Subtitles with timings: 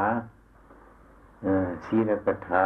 [0.00, 0.02] า
[1.84, 2.64] ศีลกถา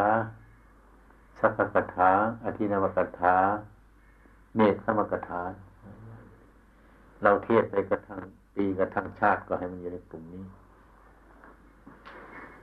[1.39, 2.11] สัพพกถา
[2.45, 3.37] อธินวกถา
[4.57, 5.41] เนตรมกถา
[7.23, 8.21] เราเทศไปกระทั่ง
[8.55, 10.45] ปีกระทั่งชาติก็ให้มันอยู่ในกลุ่มนี้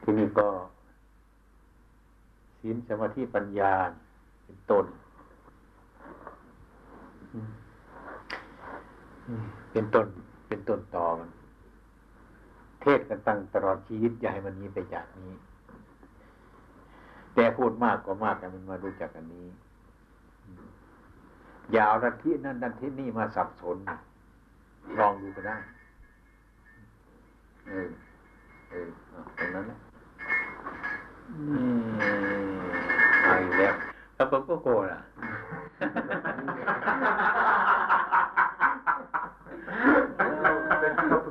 [0.02, 0.48] ที่นี่ก็
[2.60, 3.74] ศีลสมาธิปัญญา
[4.44, 4.86] เป็นต้น
[9.72, 10.08] เป็นต้น
[10.48, 11.30] เป็นต้นต่อมัน
[12.82, 15.34] เทศกันตั้งตลอดชีวิตอย่าให้มันนี้ไปจากนี้
[17.36, 19.48] แต่พูดมากก็มากกันมันมารู้จักกันนี้
[21.72, 23.78] อย่าเอาดันที่นั่นดันที่นี่มาสับสน
[25.00, 25.58] ลองดูก็ได้
[27.68, 27.90] เออ
[28.70, 28.88] เออ
[29.38, 29.78] ตรงนั้นแหละ
[33.24, 33.76] ไปแล้ว
[34.16, 35.02] แล้วผมก็โกรธอะ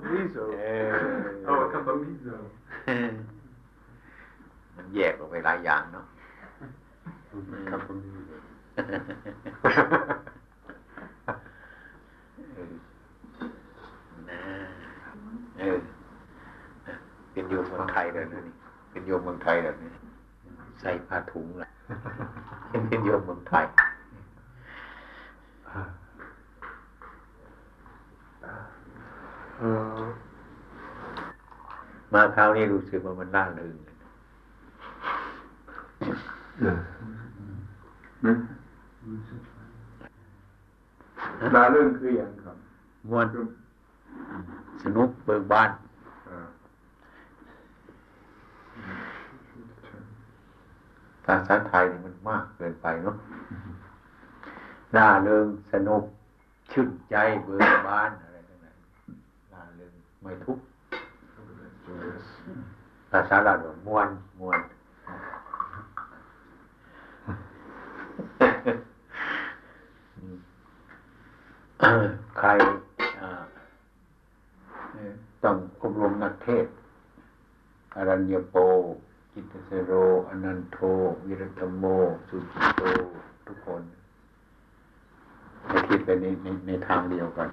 [0.08, 0.44] Campanizo.
[0.60, 1.27] เออ Oh, Campanizo.
[4.76, 6.06] มันแยกออกไปหลายอย่างเนาะ
[7.70, 8.36] Campanizo.
[12.54, 12.74] เออ
[14.30, 14.40] นะ
[15.58, 15.78] เออ
[17.32, 18.54] เป็นโยมเมืองไทยเลยนะนี่
[18.90, 19.90] เป็นโยมเมืองไทยเลยนี่
[20.80, 21.70] ใส่ผ้าถุงแหละ
[22.88, 23.66] เป็นโยมเมืองไทย
[29.60, 30.12] Uh,
[32.12, 33.76] มาคราวนี้รู้สึกว่ามันน่าลืม
[41.56, 42.56] ลาเรื่องคืออย่างครับ
[43.10, 43.26] มวน
[44.82, 45.70] สนุกเบิกบาน
[46.28, 46.38] อ่า
[51.24, 53.16] ภาษาไทยนี่มันมากเกินไปเนาะ
[54.96, 56.02] น่าเริงสนุก
[56.72, 58.76] ชื่นใจเบิกบานอะไรทั้งนั้น
[59.52, 59.92] น่าเริง
[60.22, 60.64] ไม่ทุกข์
[63.10, 64.08] ภาษาลาเรียกว่ามวน
[64.40, 64.60] มวน
[72.38, 72.48] ใคร
[75.42, 76.66] ต้องอบรมนักเทศ
[77.96, 78.56] อรัญญโป
[79.32, 79.92] จิตตเสโร
[80.28, 80.78] อนันโท
[81.26, 81.84] วิรัตโม
[82.28, 82.82] สุจิโต
[83.46, 83.82] ทุกคน
[85.66, 87.48] ให้คิดไปในในในทางเดียวกัน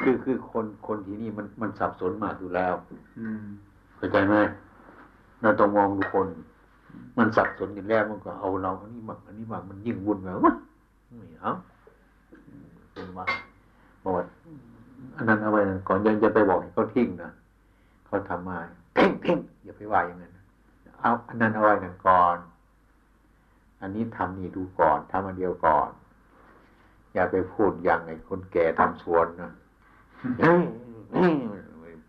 [0.00, 2.74] คือคือคนคนที่นี่มันมันสับสนมากอยู่แล้ว
[3.20, 3.67] Mm.
[3.98, 4.34] เข้าใจไหม
[5.40, 6.26] เราต้องมองดูคน
[7.18, 10.54] มันสับสนอยู่แล้วมันก็เอาเราอันนี้มากอันนี้มากมันยิ่งวุ่นแบบวะ
[11.16, 11.52] ไม่เอา
[12.92, 13.24] เป็นว่า
[14.02, 14.24] บอกว่า
[15.16, 17.30] อันนั้นเอาไว้ก่อนยังจะไปบอกให้เขาทิ้งนะ
[18.06, 18.58] เขาทำมา
[18.96, 20.32] ทิ้งทิ้งอย่าไปว่าอย่างนั้น
[21.00, 22.36] เอาอันนั้นเอาไว้นะก่อน
[23.80, 25.90] อันนี้ทำนี่ดูก่อนทำอันเดียวก่อน
[27.14, 29.50] อย่าไปพูดอย่างไอ้คนแก่ทำสวนนะ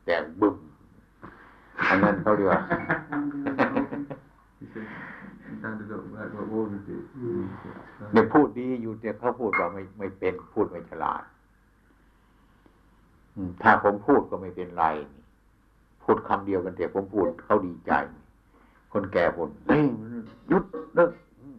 [0.06, 0.56] แต่บึ้ม
[1.90, 2.62] อันนั้นเขาเรียกว่า
[4.62, 4.88] He said,
[5.48, 7.04] he sounded up like what Warner did.
[7.16, 7.46] Mm.
[8.14, 11.24] เนี่ยพูดดีอยู่แต่เขาพูดว่าไม่ไม่เป็นพูดไม่ฉลาด
[13.36, 15.24] อืมถ้าผมพูดก็ไม่เป็นไรนี่
[16.04, 17.92] พูดคำเดียวกันแต่ผมพูดเขาดีใจ
[18.94, 19.84] คนแก่พูดเฮ้ย
[20.50, 20.64] หยุด
[20.96, 21.12] เลิก
[21.42, 21.58] อืม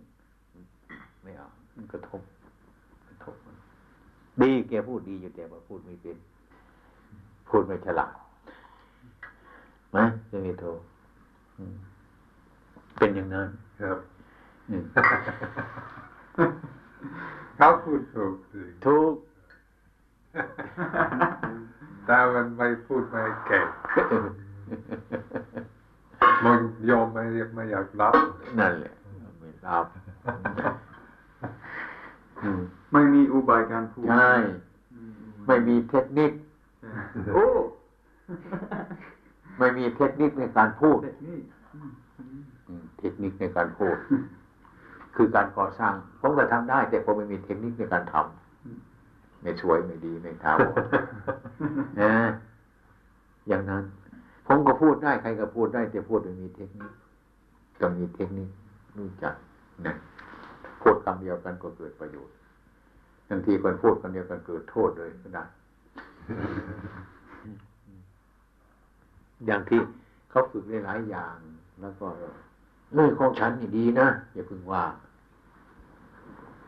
[1.22, 2.20] ไม่เอามันกระทบ
[3.08, 3.56] กระทบมัน
[4.42, 6.16] ดีแกพูดดีอยู่แต่ว่าพูดไม่เป็น
[7.48, 8.14] พูดไม่ฉลาด
[9.92, 9.98] ไหม
[10.30, 10.64] จะมีโท
[11.56, 11.74] อืม
[12.96, 13.48] เป็นอย่างนั้น
[13.82, 13.98] Yep.
[14.70, 14.84] อืม
[17.60, 18.60] How could folk do?
[18.84, 19.12] ทุก
[22.06, 23.66] แต่มันไม่พูดไม่เก่ง
[26.44, 27.22] มันยอมไม่
[27.54, 28.14] ไม่อยากรับ
[28.58, 28.92] นั่นแหละ
[29.40, 29.86] ไม่รับ
[32.42, 32.60] อืม
[32.92, 34.32] ไม่มีอุบายการพูดใช่
[35.46, 36.32] ไม่มีเทคนิค
[37.34, 37.46] โอ้
[39.60, 41.38] ไม่มีเทคนิคในการพูดเด็กนี่
[42.68, 43.96] อืมเทคนิคในการพูด
[45.16, 50.68] คือการก่อสร้าง ผมก็ทำได้ แต่ผมไม่มีเทคนิคในการทำไม่สวยไม่ดีไม่ท้าวร
[52.00, 52.12] นะ
[53.48, 53.84] อย่างนั้น
[54.46, 56.92] ผมก็พูดได้ใครก็พูดได้แต่พูดไม่มีเทคนิค
[57.80, 58.48] ต้องมีเทคนิค
[58.98, 59.34] รู้จัก
[59.86, 59.94] นะ
[60.82, 62.34] พูดคำเดียวกันก็เกิดประโยชน์
[63.28, 65.44] บางทีคนพูดคำเดียวกันเกิดโทษเลยก็ได้
[69.46, 69.80] อย่างที่
[70.30, 71.36] เขาฝึกได้หลายอย่าง
[71.80, 72.06] แล้วก็
[72.94, 74.84] เรื่องของฉันนี่ดีนะอย่าพึงว่า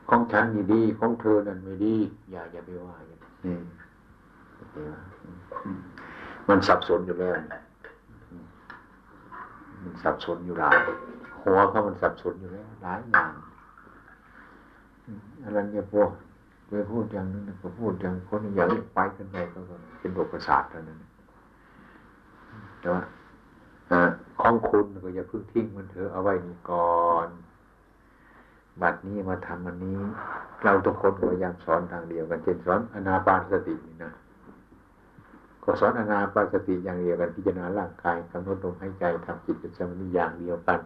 [0.08, 1.96] ของฉันนี่ดี ของเธอนั่นไม่ดี
[2.30, 3.24] อย่าอย่าไปว่าอย่าไป
[6.48, 7.36] มันสับสนอยู่แล้ว
[9.82, 10.76] มันสับสนอยู่หลาย
[11.42, 13.32] หัวเขามันสับสนอยู่แล้วหลายอย่าง
[15.06, 16.10] อืมอะไรเนี่ยพวก
[16.69, 19.58] ไปพูดอย่างนั้นก็พูดอย่างคนอย่างนี้ไปกันไปก็
[19.98, 20.98] เป็นโรคประสาทเท่านั้น
[22.82, 23.02] แต่ว่า
[23.90, 24.00] อ่า
[24.40, 27.29] ของคุณก็อย่าเพิ่งทิ้งมันเถอะเอาไว้นี่ก่อน
[28.82, 29.96] บัดนี้มาทำอันนี้
[30.64, 34.12] เราทุกคนพยายามสอนทางเดียวกันเช่นสอนอนาปานสตินี่นะ
[35.62, 40.81] ก็สอนอนาปานสติอย่างเดียวกันพิจารณาร่างกายกำหนดลมหายใจทำจิตเป็นสมาธิอย่างเดียวกัน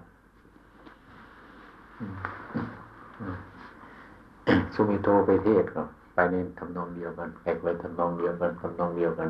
[4.74, 5.82] สุมิโตไปเทศก็
[6.14, 9.28] ไปในทำนองเดียวกันใครไปทำนองเดียวกันทำนองเดียวกัน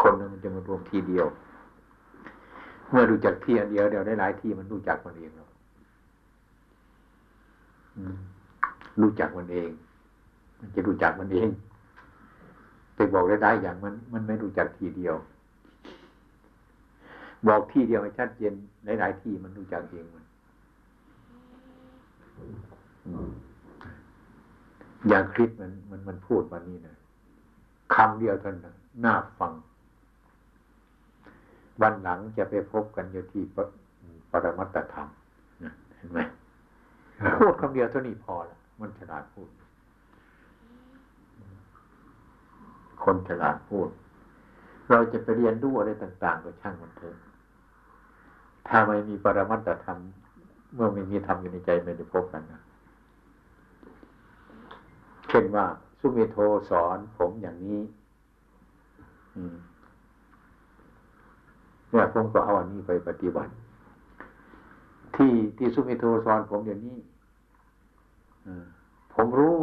[0.00, 1.26] คนนึงมันจะมารวมทีเดียว
[2.90, 5.48] เมื่อรู้จักที่อันเดียวเดียวได้หลายที่มันรู้จักมันเองแล้ว
[9.00, 9.70] รู้จักมันเอง
[10.60, 11.48] มันจะรู้จักมันเอง
[12.94, 15.14] ไปบอกได้ได้อย่างมันมันไม่รู้จักทีเดียว
[17.48, 18.52] บอกที่เดียวให้ชัดเจน
[18.84, 20.24] หลายๆที่มันรู้จักเองมัน
[23.06, 23.30] อืม
[25.08, 26.94] อย่างคลิปมันมันมันพูดวันนี้นะ
[27.94, 29.52] คำเดียวเท่านั้นน่าฟัง
[31.82, 33.62] วันหลังจะไปพบกันอยู่ที่ปร
[34.30, 35.08] ปรมัตถธรรม
[35.64, 36.18] นะเห็นไหม
[37.38, 39.48] พูดคำเดียวเท่านี้พอละมันฉลาดพูด
[43.04, 43.88] คนฉลาดพูด
[44.90, 47.16] เราจะไปเรียนรู้อะไรต่าง ๆ ก็ช่างมันเถอะ
[48.68, 49.98] ถ้าไม่มีปรมัตถธรรม
[50.74, 52.60] เมื่อไม่มีธรรมอยู่ในใจไม่ได้พบกันนะ
[55.28, 55.64] เช่นว่า
[56.00, 56.36] สุเมโท
[56.70, 57.80] สอนผมอย่างนี้
[59.36, 59.56] อืม
[61.90, 63.52] เนี่ยผมก็เอาอันนี้ไปปฏิบัติ
[65.16, 66.98] ที่ที่สุเมโทสอนผมอย่างนี้
[68.46, 68.48] อ
[69.14, 69.58] ผมรู้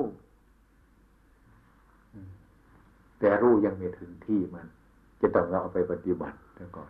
[3.20, 4.66] แต่รู้ยังไม่ถึงที่มัน
[5.22, 6.90] จะต้องเราเอาไปปฏิบัติแล้วก่อน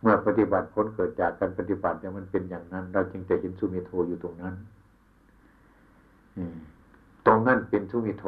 [0.00, 4.54] เมื่อปฏิบัติผลเกิดจากการปฏิบัติเนี่ยมันเป็นอย่างนั้น เราจึงจะเห็นสุเมโทอยู่ตรงนั้น
[6.36, 6.44] อื
[7.26, 8.24] ตรงนั้นเป็นสุเมโท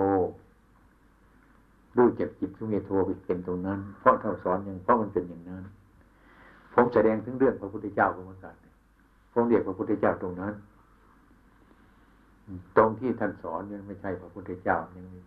[1.96, 5.62] รู้จักจิตสุเมโทไปเป็นตรงนั้น เพราะเท่าสอนอย่างเพราะมันเป็นอย่างนั้น
[6.74, 8.54] ผมแสดงถึงเรื่องพระพุทธเจ้าก็เหมือนกัน
[9.32, 10.54] ผมเรียกพระพุทธเจ้าตรงนั้น
[12.76, 15.20] ตรงที่ท่านสอนยังไม่ใช่พระพุทธเจ้ายังมี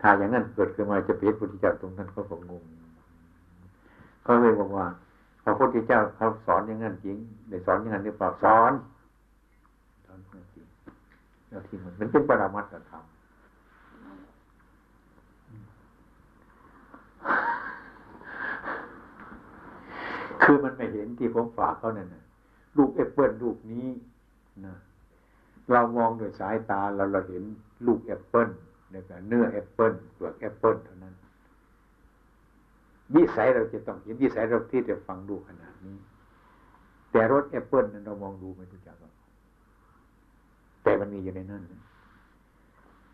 [0.00, 2.62] ถ้าอย่างนั้นเกิดขึ้นมาจะเป็นพระพุทธเจ้าตรงนั้นก็คงงง
[4.22, 4.86] เขาเลยบอกว่า
[5.44, 7.18] พระพุทธเจ้าเขาสอนอย่างนั้นจริง
[7.48, 8.72] ได้สอนอย่างนั้นหรือเปล่าสอน
[10.04, 10.66] สอนจริง
[11.48, 13.04] แล้วที่มันมันเป็นปรามัตถธรรม
[20.42, 22.24] คือมันไม่เห็นที่ผมฝากเขาเนี่ยนะ
[22.76, 23.88] ลูกแอปเปิลลูกนี้
[24.66, 24.74] นะ
[25.72, 27.42] เรามองด้วยสายตาเราเราเห็น
[27.86, 28.48] ลูกแอปเปิล
[28.90, 31.14] เนี่ยเนื้อแอปเปิลเปลือกแอปเปิลเท่านั้น
[33.14, 35.96] วิสัยเราจะต้องเห็นวิสัยเราที่จะฟังดูขนาดนี้
[37.12, 39.14] แต่รสแอปเปิลนั้นเรามองดูไม่รู้จักหรอก
[40.82, 41.62] แต่มันมีอยู่ในนั้น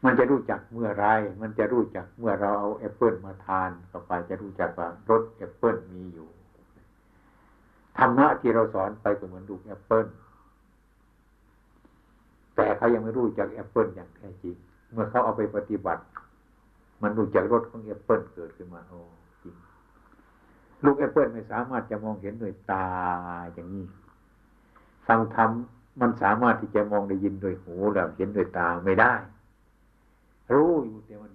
[0.04, 1.06] มันจะรู้จักเมื่อไร
[1.40, 6.28] มันจะรู้จักเมื่อเราเอาแอปเปิลมาทานเข้าไปจะรู้จักว่ารสแอปเปิลมีอยู่
[7.98, 10.06] ธรรมะที่เราสอนไปก็เหมือนลูกแอปเปิล
[12.56, 14.56] แต่เขายังไม่รู้จักแอปเปิลอย่างแท้จริง
[14.92, 16.02] เมื่อเขาเอาไปปฏิบัติ
[17.02, 18.98] มันรู้จักรสของแอปเปิลเกิดขึ้นมาโอ้
[19.42, 19.54] จริง
[20.84, 22.86] ลูกแอปเปิลไม่สามารถจะมองเห็นด้วยตา
[23.54, 23.84] อย่างนี้
[25.06, 25.50] ฟังธรรม
[26.00, 29.12] มันสามารถที่จะมองได้ยินด้วยหูแล้วเห็นด้วยตาไม่ได้
[30.52, 31.32] รู้อยู่แต่มัน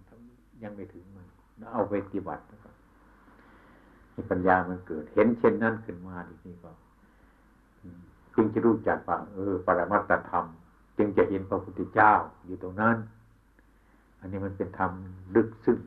[0.63, 1.27] ยังไม่ถึงมัน
[1.73, 2.41] เอาไปปฏิบัติ
[4.19, 6.71] ให้ปัญญามันเกิด เห็นเช่นนั้นขึ้นมาทีนี้ก็
[8.35, 10.45] จึงจะรู้จักว่าเออ ปรมัตถธรรม
[10.97, 12.11] จึงจะเห็นพระพุทธเจ้า
[12.45, 12.95] อยู่ตรงนั้น
[14.19, 14.91] อันนี้มันเป็นธรรม
[15.35, 15.79] ลึกซึ้ง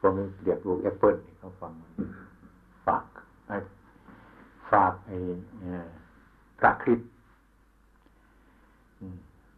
[0.00, 0.12] ผม
[0.42, 1.72] เรียกลูกแอปเปิลเขาฟัง
[2.86, 3.04] ฝาก
[3.46, 3.56] ไอ้
[4.70, 5.16] ฝากไอ้
[6.58, 7.08] พระคริสต์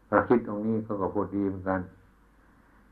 [0.08, 1.80] พระคริสต์ตรงนี้เขาก็พูดดีเหมือนกัน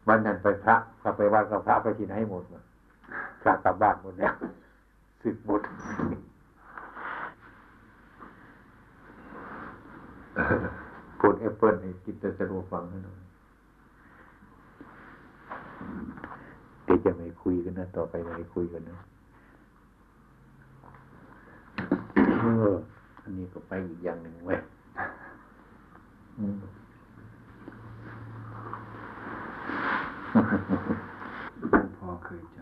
[0.09, 2.63] วันนั้นไปพระก็ไปวัดกับพระไปที่ไหนหมดวะ
[3.43, 4.35] พระกลับบ้านหมดแล้ว
[5.23, 5.63] สึกหมด
[11.19, 13.19] พูดแอปเปิลให้กินแต่สะดวกฟังให้หน่อย
[16.85, 18.99] เดี๋ยวจะไม่คุยกันนะ ต่อไปไม่คุยกันนะ
[22.41, 22.75] เออ
[23.23, 24.59] อันนี้ก็ไปอีกอย่างหนึ่งเว้ย
[31.97, 32.59] พอเคยจ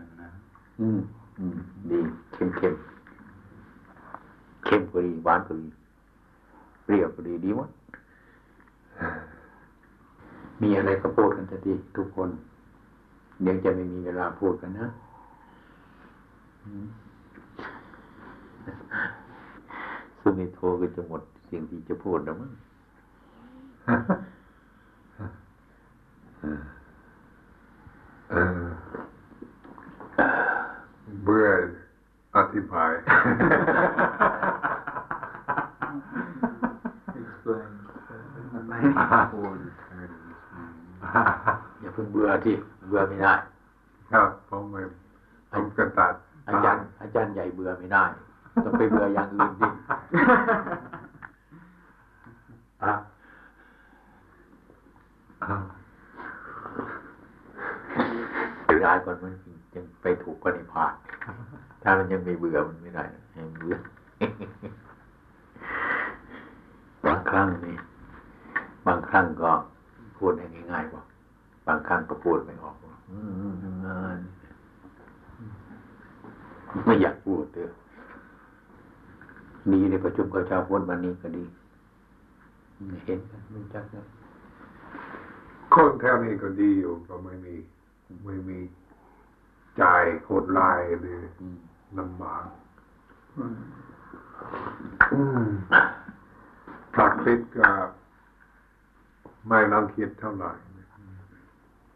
[0.81, 0.99] อืม
[1.39, 1.57] อืม
[1.89, 1.97] ดี
[2.33, 2.73] เข้มเข้ม
[4.65, 5.67] เข้มก็ดีหวานก็ดี
[6.83, 7.69] เปรี้ยวก็ดีดีหมด
[10.61, 12.29] มีอะไรก็พูดกันทันทีทุกคน
[13.41, 14.87] เดี๋ยวจะไม่มีเวลาพูดกันนะ
[16.63, 16.85] อืม
[20.19, 22.51] ซึ่งไม่โทรก็จะหมดสิ่งที่จะพูดแล้วมั้ง
[28.31, 28.63] เออ
[31.25, 31.47] เบื่อ
[32.35, 32.91] อธิบาย
[37.21, 37.71] Explain.
[38.11, 40.09] Or the tired of this man.
[41.79, 42.55] อย่าเพิ่งเบื่อที่
[42.87, 43.33] เบื่อไม่ได้
[44.11, 44.81] ครับผมไม่
[45.51, 46.13] ผมกระตัด
[46.47, 48.05] อาจารย์ อาจารย์ใหญ่เบื่อไม่ได้
[48.63, 49.67] ต้องไปเบื่ออย่างอื่นดิ
[52.83, 52.93] อะ
[55.43, 55.55] อ่า
[58.63, 59.33] เสียดายก่อนมัน
[59.75, 60.93] ยังไปถูกปณิพาน
[61.81, 63.75] ถ้ามันยังไม่เบื่อมันไม่ได้ให้มันเบื่อ
[67.05, 67.75] บางครั้งนี่
[68.87, 69.51] บางครั้งก็
[70.17, 71.03] พูดได้ง่ายๆว่า
[71.67, 73.17] บางครั้งก็พูดไม่ออกว่าอื
[73.49, 74.17] มทำงาน
[76.85, 77.69] ไม่อยากพูดเด้อ
[79.73, 81.43] ดีในประชุมกับชาวพุทธวันนี้ก็ดี
[83.05, 84.21] เห็นกันรู้จักกัน
[85.75, 87.55] คนแถวนี้ก็ดีอยู่ก็ไม่มี
[88.25, 88.59] ไม่มี
[89.81, 91.57] จ่ายโคตรลายหรืออืม
[91.99, 92.45] ลำบาก
[96.93, 97.69] พระคริสต์ก็
[99.47, 100.51] ไม่รังเกียจเท่าไหร่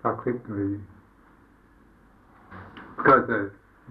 [0.02, 0.72] พระคริสต์ก็ดี
[3.08, 3.38] ก็จะ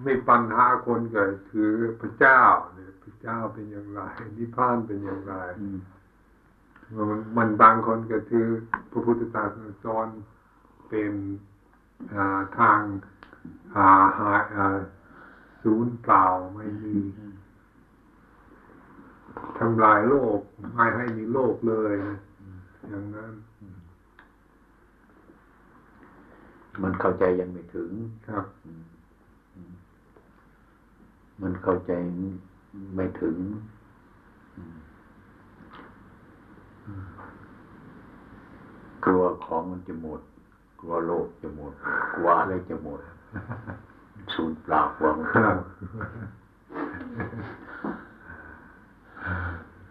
[0.07, 2.43] มีปัญหาคนเกิดคือพระเจ้า
[2.75, 4.01] เนี่ยพระเจ้าเป็นอย่างไร
[4.39, 5.67] นิพพานเป็นอย่างไรอื
[6.97, 8.47] มมันมันบางคนก็คือ
[8.91, 10.09] พระพุทธศาสนาสอน
[10.89, 11.13] เป็น
[12.15, 12.81] อ่าทาง
[13.75, 13.87] อ่า
[14.19, 14.79] หาอ่า
[15.63, 16.25] ศูนย์เปล่า
[16.57, 16.97] ไม่มี
[19.59, 20.39] ทำลายโลก
[20.75, 22.17] ไม่ให้มีโลกเลยนะ
[22.89, 23.33] อย่างนั้น
[26.83, 27.91] มันเข้าใจยังไม่ถึง
[28.29, 28.45] ครับ
[31.43, 31.93] มันเข้าใจ
[32.97, 33.37] ไม่ถึง
[39.05, 40.21] กลัวของมันจะหมด
[40.81, 41.73] กลัวโลกจะหมด
[42.15, 43.01] กลัวอะไรจะหมด
[44.35, 45.59] สูญเปล่ากลัวมันคจะหรัม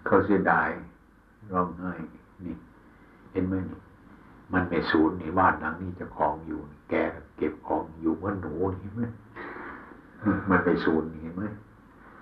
[0.05, 0.69] เขาเสียดาย
[1.51, 1.91] ร้องไห้
[2.45, 2.55] นี่
[3.31, 3.77] เห็นไหมนี่
[4.53, 6.59] มันไม่สูญนี่บ้านหลังนี้จะของอยู่
[6.89, 6.93] แก
[7.37, 9.01] เก็บของอยู่เหมื่อนหนูนี่เห็นไหม
[10.49, 11.43] มันไม่สูญเห็นไหม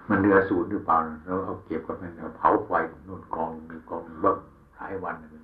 [0.09, 2.71] มันเรือสูญหรือเปล่าเราเอาเก็บกับมันเอาเผาไฟ
[3.07, 4.37] นู่นกองหนึ่งกองบิ้ง
[4.81, 5.43] หลายวันเลย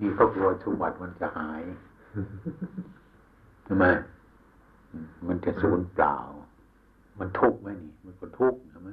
[0.00, 1.62] นี่เขากลัวสมบัติมันจะหาย
[3.66, 3.84] ทำไม
[4.92, 6.16] อืมมันจะสูญเปล่า
[7.18, 8.90] มันทุกข์ไหมนี่ มันก็ทุกข์ใช่ไหม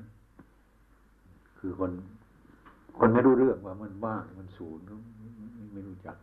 [1.57, 1.91] คือคน
[2.97, 6.17] คนไม่รู้เรื่องว่ามันว่างมันสูญก็ไม่ไม่ไม่รู้จัก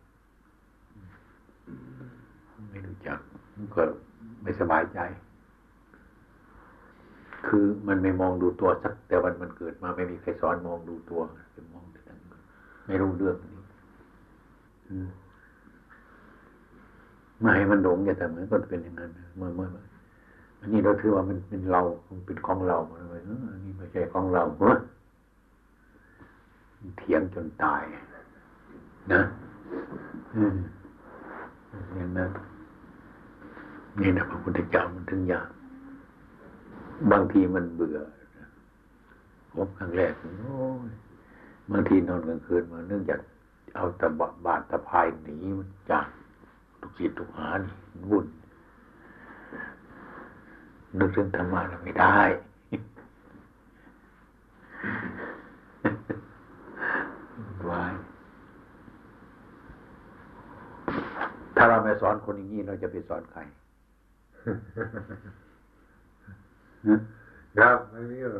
[2.71, 3.19] ไม่รู้จัก
[3.55, 3.81] มันก็
[4.41, 4.99] ไม่สบายใจ
[7.47, 11.21] คือมันไม่มองดูตัวสัก แต่วันมันเกิดมาไม่มีใครสอนมองดูตัว
[11.55, 11.85] จะมอง
[12.91, 13.61] ไม่รู้เรื่องนี้
[17.39, 19.67] ไม่ให้มันหลงอย่าแต่เหมือนก็เป็นอย่างนั้นเมื่อเมื่อ
[20.59, 24.79] อันนี้เราถือว่ามันเป็นเรามันเป็นของเรามันเลยเอออันนี้ไม่ใช่ของเราเฮ้ย
[26.97, 27.81] เถียงจนตาย
[29.13, 29.21] นะ
[30.35, 30.55] อืม
[31.95, 32.29] อย่างนั้น
[33.99, 35.47] นี่นะพระพุทธเจ้ามันถึงยาก
[37.11, 37.99] บางทีมันเบื่อ
[39.53, 40.91] ผมครั้งแรกโอ้ย
[41.71, 43.19] บางทีนอนกลางคืนมาเนื่องจาก
[43.75, 46.07] เอาตะบะบาดตะพายหนีมันจาก
[46.81, 47.73] ทุกจิตทุกหานี่
[48.09, 48.25] วุ่น
[50.97, 52.19] นึกถึงธรรมะแล้วไม่ได้
[57.69, 57.93] วาย
[61.55, 63.39] ถ้าเราไม่สอนคนอย่างนี้เราจะไปสอนใคร
[67.57, 68.39] ครับไม่มีอะไร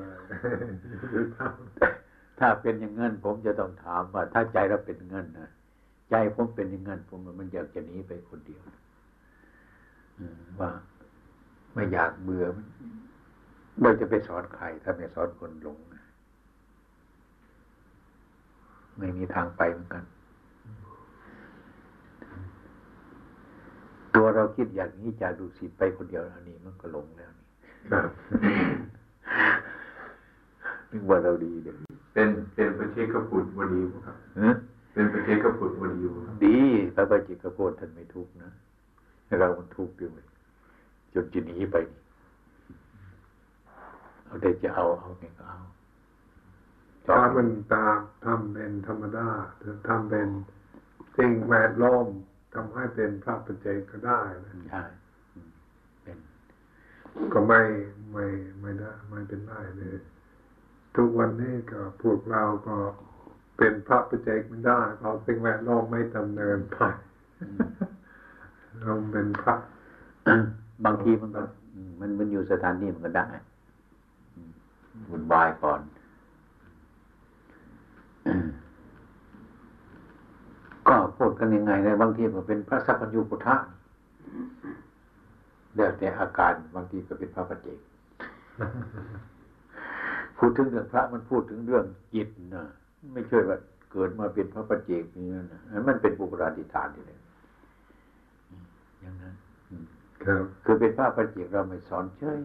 [2.43, 5.50] ถ้าเป็นอย่างนั้นผมจะต้องถามว่า ถ้าใจเราเป็นอย่างนั้นนะ
[6.10, 8.62] ใจผมเป็นอย่างนั้นผมว่ามันอยากจะหนีไปคนเดียว
[10.19, 10.71] อืมว่า
[11.74, 12.67] ไม่อยากเบื่อมัน
[13.81, 16.03] เราจะไปสอนใครถ้าไม่สอนคนหลงนะ
[18.98, 20.03] ไม่มีทางไปเหมือนกัน
[24.15, 27.48] ตัวเราคิดอย่างนี้จะดูสิไปคนเดียวอันนี้มันก็หลงแล้วนี่
[27.91, 28.12] ครับ
[30.91, 34.17] นึกว่าเราดีเด็ก เป็นเป็นประเทศกพุทธวดีบ่ครับ
[34.93, 36.57] เป็นประเทศกพุทธวดีบ่ครับดี
[36.95, 38.51] พระบัจจิกโพธท่านไม่ทุกข์นะ
[39.39, 40.25] เรามันทุกข์ด้วย
[41.13, 42.01] จนจะหนีไปนี่
[44.25, 45.59] เอาได้จะเอาเอาไงก็เอา
[47.05, 49.27] ชอบถ้ามันตามทำเป็นธรรมดา
[49.59, 50.29] หรือทำเป็น
[51.17, 52.07] สิ่งแวดล้อม
[52.53, 54.83] ทำให้เป็นพระปัจเจกก็ได้นะใช่
[55.33, 55.49] อืม
[56.03, 56.17] เป็น
[57.33, 57.61] ก็ไม่
[58.11, 58.25] ไม่
[58.61, 59.97] ไม่ได้ไม่เป็นไรเลย
[60.95, 62.75] ทุกวันนี้ก็พวกเราก็
[63.57, 66.77] เป็นพระปัจเจกไม่ได้เพราะสิ่งแวดล้อมไม่ดำเนินไป
[68.79, 69.55] เราเป็นพระ
[70.86, 71.43] บางทีมันก็
[72.00, 73.27] มันมันอยู่สถานที่มันก็ได้
[74.36, 74.51] อืม
[75.10, 75.81] วุ่นวายก่อน
[80.88, 83.55] ก็พูดกันยังไงในบางทีก็เป็นพระสัพพัญญูพุทธะ
[85.75, 87.79] แล้วแต่อาการบางทีก็เป็นพระปัจเจก
[90.43, 92.63] พูดถึงเรื่องพระมันพูดถึงเรื่องจิตนะ
[93.13, 93.57] ไม่ใช่ว่า
[93.91, 97.19] เกิดมาเป็นพระปัจเจกนี่นะมันเป็นบุคลาธิฐานที่เลย
[99.01, 99.36] อย่างนั้น
[100.24, 102.38] ครับคือเป็นพระปัจเจกเราไม่สอนเฉย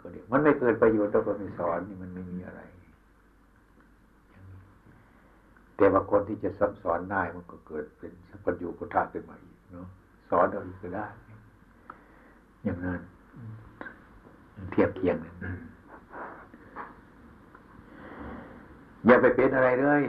[0.00, 2.60] ก็เดียวมันไม่เกิดประโยชน์เราก็ไม่สอนนี่มันไม่มีอะไร
[5.76, 9.86] แต่ว่าคนที่จะสอนสอนได้มันก็เกิดเป็นสัพพัญญูพุทธะขึ้นมาอีกเนาะ
[10.30, 11.06] สอนเอาอีกก็ได้
[12.64, 13.00] อย่างนั้น
[14.72, 15.34] เทียบเคียงกัน
[19.06, 20.02] อย่าไปเป็นอะไรเลย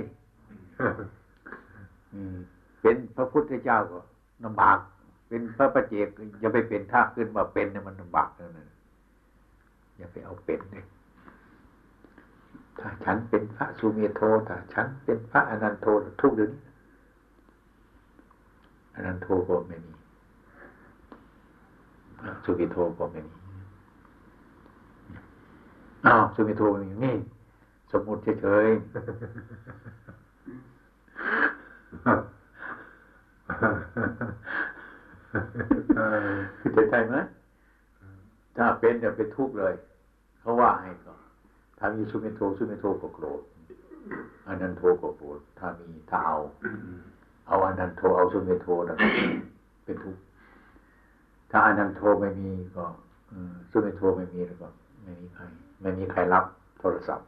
[2.14, 2.38] อืม
[2.82, 4.00] เป็นพระพุทธเจ้าก็
[4.46, 4.78] ลำบาก
[5.28, 6.08] เป็นพระประเจก
[6.40, 8.68] อย่าไปเป็นท่าขึ้นมาเป็นเนี่ยมันลำบากนั่นนะ
[9.98, 10.86] อย่าไปเอาเป็นเลย
[12.80, 15.88] ถ้าฉันเป็นพระสุเมโทถ้าฉันเป็นพระอนันโท
[16.22, 16.62] ทุกเดี๋ยวนี้
[18.96, 19.94] อนันโทก็ไม่มี
[22.44, 23.36] สุเมโทก็ไม่มี
[26.06, 27.16] อ้าวสุเมโทไม่มีนี่
[27.96, 28.82] สมมุติเฉยๆ
[36.74, 37.16] เข้าใจไหม
[38.58, 39.74] ถ้าเป็นอย่าเป็นทุกข์เลย
[40.40, 41.14] เขาว่าให้ก็
[41.80, 43.42] ถ้ามีสุเมโทสุเมโทก็โกรธ
[44.48, 46.38] อันนันโทก็โกรธถ้ามีถ้าเอา
[47.48, 49.08] เอาอันนันโทเอาสุเมโทแล้วก็
[49.86, 50.22] เป็นทุกข์
[51.52, 52.86] ถ้าอันนันโทไม่มีก็
[53.32, 54.68] อืมสุเมโทไม่มีแล้วก็
[55.04, 55.44] ไม่มีใคร
[55.82, 56.46] ไม่มีใครรับ
[56.82, 57.28] โทรศัพท์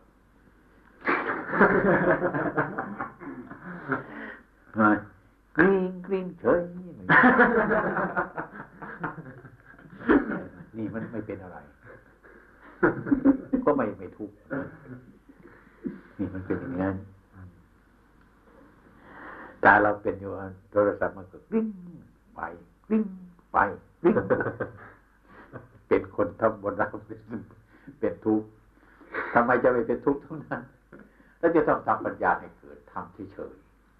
[5.57, 6.61] กริ้งกริ้งเฉย
[10.77, 11.57] นี่มันไม่เป็นอะไร
[13.65, 14.35] ก็ไม่ไม่ทุกข์
[16.17, 16.95] นี่มันเป็นอย่างนั้น
[19.63, 20.31] ตาเราเป็นอยู่
[20.71, 21.67] โทรศัพท์มันก็กริ้ง
[22.35, 22.41] ไป
[22.87, 23.03] กริ้ง
[23.51, 23.57] ไป
[24.01, 24.15] กริ้ง
[25.87, 27.19] เป็นคนทำบนเราเป็น
[27.99, 28.47] เป็นทุกข์
[29.33, 30.63] ทำไมจะไม่เป็นทุกข์ทั้งนั้น
[31.39, 33.53] แล้วจะต้องทำปัญญาให้เกิดทำเฉย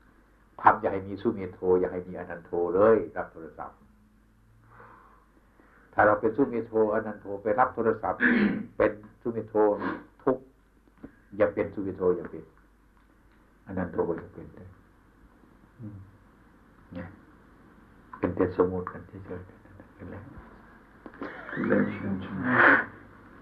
[0.06, 3.78] ๆทำอย่าให้มีสุเมโทอย่าให้มีอนันโทเลยรับโทรศัพท์
[5.94, 8.20] ถ้าเราเป็นสุเมโทอนันโทไปรับโทรศัพท์
[8.78, 9.54] เป็นสุเมโท
[10.24, 10.44] ทุกข์
[11.38, 12.44] อย่าเป็นสุเมโทอย่าเป็น
[13.68, 14.70] อนันโทอย่าเป็นเลย
[15.80, 15.98] อืม
[16.94, 17.08] เนี่ย
[18.20, 20.18] เป็นแต่สมมติกันเฉยๆเป็นไร
[21.58, 22.38] Relationship.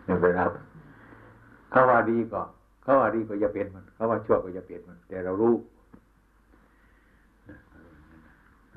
[0.05, 0.41] ไม่เป็นไร
[1.69, 2.41] เขาว่าดีก็
[2.85, 5.53] เขาว่าดีก็อย่าเป็นมัน เขาว่าชั่วก็อย่าเป็นมัน แต่เรารู้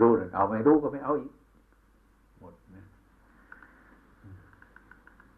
[0.01, 1.33] รู้นั่นเอาไม่รู้ก็ไม่เอาอีก
[2.40, 2.85] หมดนะ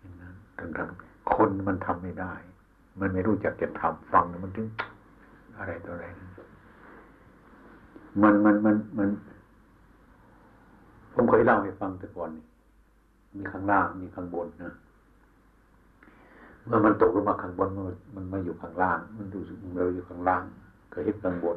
[0.00, 2.32] อย่างนั้นทั้งๆคนมันทำไม่ได้
[3.00, 4.66] มันไม่รู้จักจะทำฟังมันถึง
[5.58, 6.06] อะไรต่ออะไร
[8.22, 9.08] มันมันมันมัน
[11.14, 12.44] ผมเคยเล่าให้ฟังแต่ก่อนนี่
[13.36, 14.72] มีข้างล่างมีข้างบนนะ
[16.70, 20.42] มื่อมันตกลงมาข้างบนมันมันมาอยู่ข้างล่าง มันรู้สึกเราอยู่ข้างล่าง
[20.92, 21.56] ก็เห็นข้างบน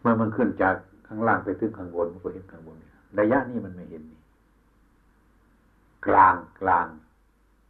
[0.00, 0.74] เมื่อมันขึ้นจาก
[1.06, 2.76] ข้างล่างไปถึงข้างบนมันก็เห็นข้างบน
[3.18, 4.20] ระยะนี้มันไม่เห็นนี่
[6.06, 6.86] กลางกลาง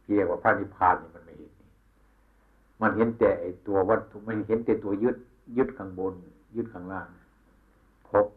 [0.03, 1.69] ที่เรียกว่าพระนิพพานนี่มันไม่เห็นนี่
[2.81, 5.15] มันเห็นแต่ไอตัววัตถุมันเห็นแต่ตัวยึด
[5.57, 6.13] ยึดข้างบน
[6.55, 7.07] ยึดข้างล่าง
[8.09, 8.27] พบ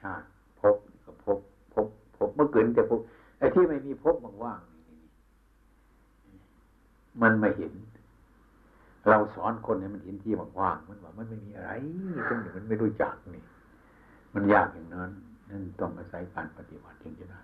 [0.00, 0.26] ชาติ
[0.60, 1.38] พบก็พบ
[1.74, 3.00] พบพบเมื่อเกิดแต่พบ
[3.38, 4.60] ไอ้ที่ไม่มีพบมันว่าง
[7.22, 7.72] มันไม่เห็น
[9.08, 11.70] เราสอนคนให้มันเห็นที่ว่างๆมันว่ามันไม่มีอะไร
[12.28, 13.44] ตรงนี้มันไม่รู้จักนี่
[14.34, 15.10] มันยากอย่างนั้น
[15.50, 17.40] นั่นต้องอาศัยการปฏิบัติจึงจะได้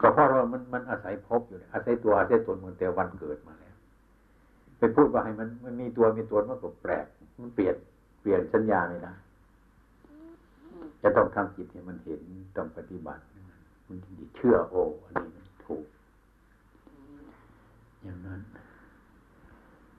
[0.00, 3.74] ก็เพราะเรามันมันอาศัยพบอยู่อาศัยตัวอาศัยตนมันแต่วันเกิดมาแล้ว
[4.78, 7.06] ไปพูดว่าให้มันมันมีตัวมีตนมันก็แปลก
[7.40, 7.74] มันเปลี่ยน
[8.20, 9.12] เปลี่ยนสัญญาไม่ได้
[11.02, 12.22] จะต้องทำจิตให้มันเห็น
[12.56, 13.22] ต้องปฏิบัติ
[13.86, 15.84] มันถึงจะเชื่อโอ้อันนี้มันถูก
[18.08, 18.40] อย่างนั้น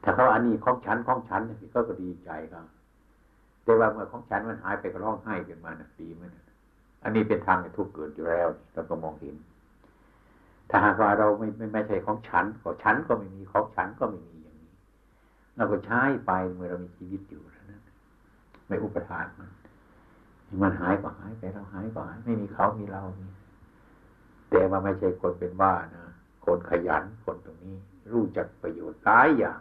[0.03, 2.65] ถ้าเขาอันนี้ของฉันของฉันนี่ก็ก็ดีใจครับ
[3.63, 6.45] แต่ว่าเมื่อของฉันมันหายไปก็ร้องไห้ขึ้นมานะดีไหมนะ
[7.03, 9.35] อันนี้เป็นทางทุกข์เกิดอยู่แล้วเราก็มองเห็น
[10.69, 14.71] ถ้าหากว่าเราไม่ไม่ไม่ใช่ของฉันก็ฉันก็ไม่มีของฉันก็ไม่มีอย่างนี้
[15.55, 17.81] เราก็ใช้ไปเมื่อเรามีชีวิตอยู่นะ
[18.67, 19.49] ไม่อุปทานมัน
[20.61, 23.27] มันหายก็หายไปเราหายก็หายไม่มีเขามีเรามี
[24.49, 26.05] แต่ว่าไม่ใช่คนเป็นบ้านะ
[26.45, 27.75] คนขยันคนตรงนี้
[28.13, 29.59] รู้จักประโยชน์ตายอย่าง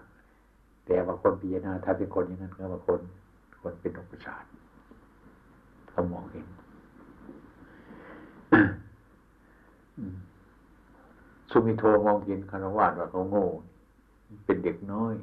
[0.87, 3.01] แต่ว่าคนพิจารณาถ้าเป็นคนอย่างนั้นก็ว่าคน
[3.63, 4.47] คนเป็นอุปชาติ
[5.89, 6.47] เขามองเห็น
[11.51, 13.47] สุมิโทมองเห็นคารวะว่าเขาโง่
[14.45, 15.15] เป็นเด็กน้อย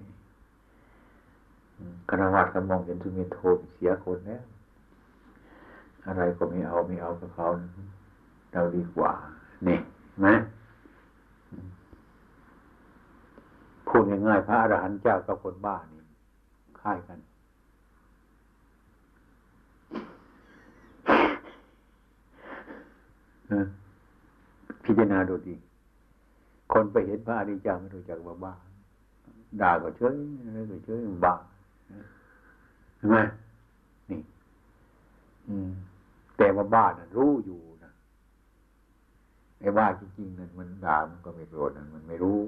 [2.09, 3.39] คณะวัดก็มองเห็นสุเมโท
[3.73, 4.43] เสียคนแล้ว
[6.05, 7.47] อะไรก็ไม่เอาไม่เอากับเขา
[8.53, 9.11] เราดีกว่า
[9.67, 10.27] นี่เห็นไหม
[11.51, 11.67] อืม
[13.97, 16.01] พูดง่ายๆพระอรหันต์เจ้ากับคนบ้านี่
[16.81, 17.19] ค่ายกัน
[24.83, 25.55] พิจารณาดูดี
[26.73, 28.53] คนไปเห็นพระอริยเจ้าไม่รู้จักว่าบ้า
[29.61, 31.35] ด่าก็เฉยอะไรก็เฉยบ้า
[32.97, 33.17] เห็นไหม
[34.09, 34.19] นี่
[35.47, 35.71] อืม
[36.37, 37.91] แต่ว่าบ้าน่ะรู้อยู่นะ
[39.59, 42.41] ไอ้บ้าจริงๆนั่นมันด่ามันก็ไม่โกรธนะมันไม่รู้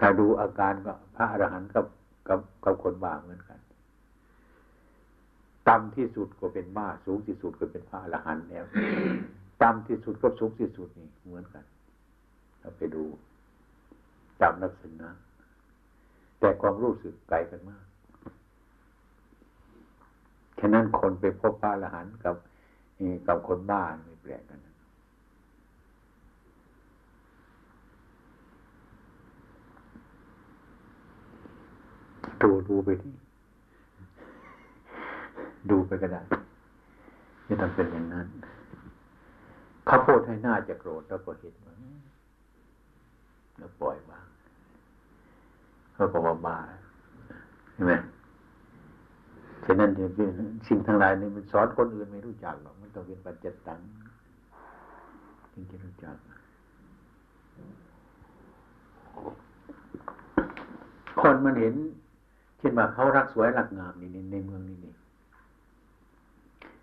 [0.00, 1.86] ถ้าดูอาการก็พระอรหันต์กับ
[2.28, 3.58] กับกับคนบ้าเหมือนกัน
[5.68, 8.64] ต่ำที่สุดก็เป็นบ้าสูงที่สุดก็เป็นพระอรหันต์แล้ว
[9.62, 11.64] ต่ำที่สุดกับสูงที่สุดนี่เหมือนกัน
[12.60, 13.02] เราไปดู
[14.40, 15.08] ตามลักษณะ
[16.40, 17.84] แต่ความรู้สึกไกลกันมาก
[20.60, 22.36] ฉะนั้นคนไปพบพระอรหันต์กับ
[23.26, 24.76] กับคนบ้าไม่แปลกกันนะ
[32.42, 33.14] ดูดูไปที่
[35.70, 36.22] ดูไปก็ได้
[37.44, 38.26] ไม่ต้องเป็นอย่างนั้น
[39.86, 41.74] เขาพูดให้หน้าจะโกรธแล้วก็เห็นว่า
[43.58, 44.26] แล้วปล่อยวาง
[45.94, 46.58] เขาก็ว่าบ้า
[47.72, 47.92] เห็นไหม
[49.64, 49.90] ฉะนั้น
[50.66, 53.80] สิ่งทั้งหลายนี่มันสอนคนอื่นไม่รู้จักหรอกมันต้องเป็นปัจจตัง
[55.52, 56.16] จึงจะรู้จัก
[61.20, 61.74] คนมันเห็น
[62.60, 64.94] เช่นว่าเขารักสวยรักงามนี่ในเมืองนี่นี่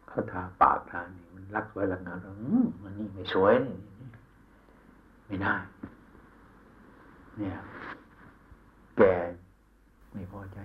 [0.08, 3.78] เขาทาปากทานี่มันรักสวยรักงามอืมมันนี่ไม่สวยนี่
[5.28, 5.56] ไม่ได้
[7.38, 7.56] เนี่ย
[8.98, 9.02] แก
[10.12, 10.60] ไม่พอใจ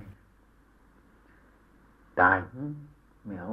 [2.21, 2.73] ตายอืม
[3.25, 3.49] ไม่เอา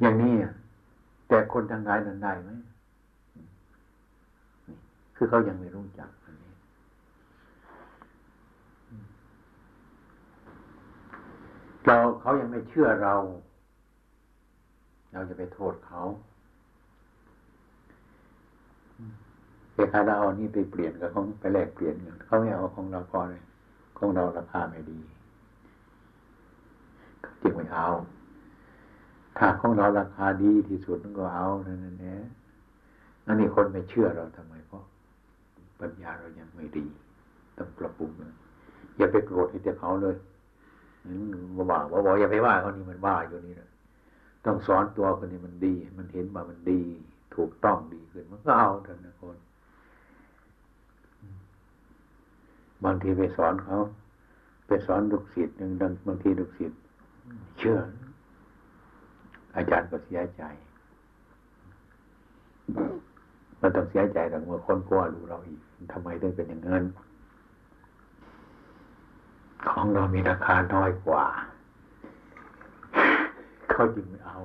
[0.00, 0.52] อย่างนี้อะ
[1.28, 2.50] แต่คนทางกายนั้นได้ไหม
[4.68, 4.76] นี่
[5.16, 6.52] คือเขายังไม่รู้จักอันนี้
[11.86, 13.14] เราเขายังไม่เชื่อเรา
[15.12, 16.00] เราจะไปโทษเขา
[19.74, 21.94] แต่ใครเราเอานี่ไปเปลี่ยนกับเของไปแลกเปลี่ยน
[22.24, 23.42] เขาไม่เอาของเราพอเลย
[23.98, 24.98] ของเราราคาไม่ดี
[27.22, 27.88] เขาจึงไม่เอา
[29.38, 32.16] ถ้าของเราราคาดีที่สุดมันก็เอานั่นแหละ
[33.26, 34.84] อันนี้คนไม่เชื่อเราทำไมเพราะ
[35.80, 36.86] ปัญญาเรายังไม่ดี
[37.58, 38.10] ต้องปรับปรุง
[38.96, 40.16] อย่าไปโกรธให้แต่เขาเลย
[41.56, 43.68] ว่าว่าว่าบอกอย่าไปว่าเขานี่มันว่าอยู่นี่นะ
[44.44, 46.80] ต้องสอนตัวคนนี้มันดี มันเห็นว่ามันดี
[47.36, 49.36] ถูกต้องดีขึ้นมันก็เอาเถอะนะคน
[52.84, 53.78] บางทีไปสอนเขา
[54.66, 55.70] ไปสอนลูกศิษย์หนึ่ง
[56.06, 56.78] บางทีลูกศิษย์
[57.58, 57.78] เชื่อ
[59.56, 60.42] อาจารย์ก็เสียใจ
[63.60, 65.60] มันต้องเสียใจแต่เมื่อคนกลัวรู้เราอีก
[65.92, 66.84] ทำไมถึงเป็นอย่างนั้น
[69.70, 71.24] ของเรามีราคาน้อยกว่า
[73.70, 74.38] เขาจึงไม่เอา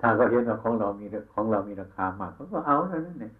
[0.00, 3.32] ถ้าเขาเห็นว่าของเรามีของเรามีราคามากเขาก็เอาแล้วนั่นเอง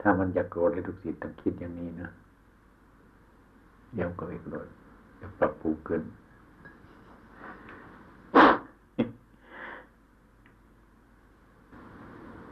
[0.00, 2.10] ถ้ามันจะโกรธให้ทุกสิทธิ์ต้องคิดอย่างนี้นะ
[3.94, 4.66] เดี๋ยวก็ไม่โกรธ
[5.20, 6.02] จะปรับปรุงขึ้น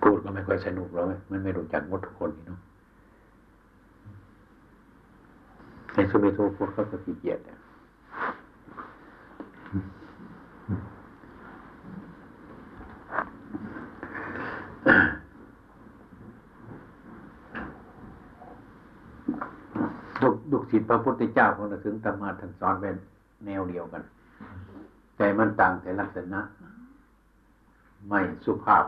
[0.03, 2.61] พูดก็ไม่ค่อยสนุกหรอกมันไม่รู้จักหมดทุกคนนี่เนาะ
[5.95, 7.55] ในสุเมโทพูดเขาก็ขี้เกียจเนี่
[20.23, 22.97] ดุดุศิษย์พระพุทธเจ้าของเราถึงธรรมาท่านสอนเป็น
[23.47, 24.03] แนวเดียวกัน
[25.17, 26.41] แต่มันต่างแต่ลักษณะ
[28.09, 28.85] ไม่สุภาพ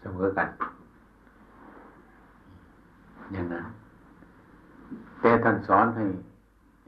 [0.00, 0.48] เสมอกัน
[3.32, 3.64] อย่างนั้น
[5.20, 6.04] แต่ท่านสอนให้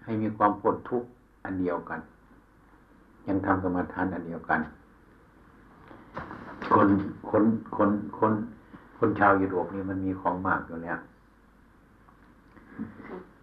[0.04, 1.08] ให้มีความพ้นทุกข์
[1.44, 2.00] อันเดียวกัน
[3.26, 4.60] ยังทำกรรมฐานอันเดียวกัน
[6.74, 6.88] คน
[7.30, 7.44] คน
[7.76, 8.32] คนคน
[8.98, 10.98] คนชาวยุโรปนี่มันมีของมากอยู่แล้ว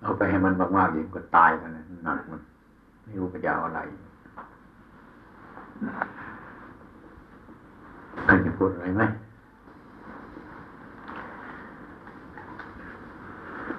[0.02, 2.42] เอาไปให้มันมากๆอย่างก็ตายกันนะหนักมัน
[3.04, 3.80] ไม่รู้จะเอาอะไร
[8.24, 9.04] ใครจะพูดอะไรไหม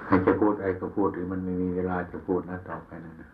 [0.11, 3.29] ครจะพูดอะไรก็พูดหรือมันไม่มีเวลาจะพูดนะต่อไปนะนะ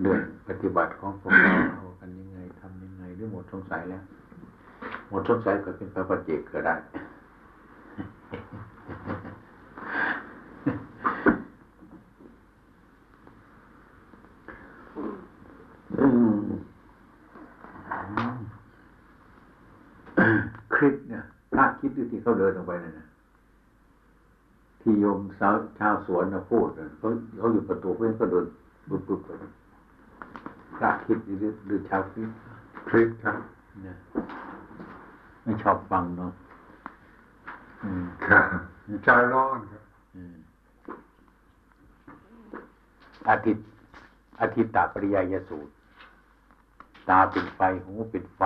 [0.00, 4.02] เรื่องปฏิบัติของพวกเราเอากันยังไงทำยังไงหรือหมดสงสัยแล้ว
[5.08, 6.74] หมดสงสัยก็เป็นพระปฏิเจกก็ได้
[21.78, 23.06] คิดดูที่เขาเดินออกไปนั่นนะ
[24.88, 28.46] ที่โยมสาวชาว สวนนะพูดน่ะเขาเขาอยู่ประตูเพื่อนก็เดิน
[28.88, 29.30] ปุ๊บปุ๊บไป
[30.76, 32.28] พระคิดหรือหรือชาวคิด
[32.88, 33.36] คริสครับ
[33.82, 33.96] เนี่ย
[35.44, 36.32] ไม่ชอบฟังเนาะ
[37.84, 38.44] อืมครับ
[39.04, 39.82] ใจร้อนครับ
[40.16, 40.36] อืม
[43.28, 43.64] อาทิตย์
[44.40, 45.72] อาทิตตาปริยายสูตร
[47.08, 48.42] ตาเป็นไฟ หูเป็นไฟ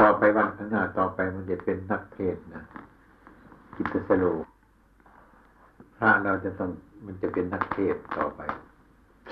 [0.00, 2.62] ต่อไปวันข้างหน้าต่อไปมันจะเป็นนักเทศน์นะ
[3.74, 4.24] กิตสโล
[5.98, 6.70] พระเราจะต้อง
[7.04, 8.40] มันจะเป็นนักเทศน์ต่อไป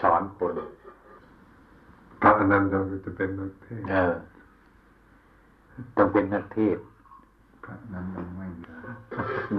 [0.00, 0.52] สอนคน
[2.20, 4.14] พระอนันต์ก็จะเป็นนักเทศน์เออ
[5.96, 6.84] ต้องเป็นนักเทศน์
[7.64, 8.62] พระนั้นยังไม่มี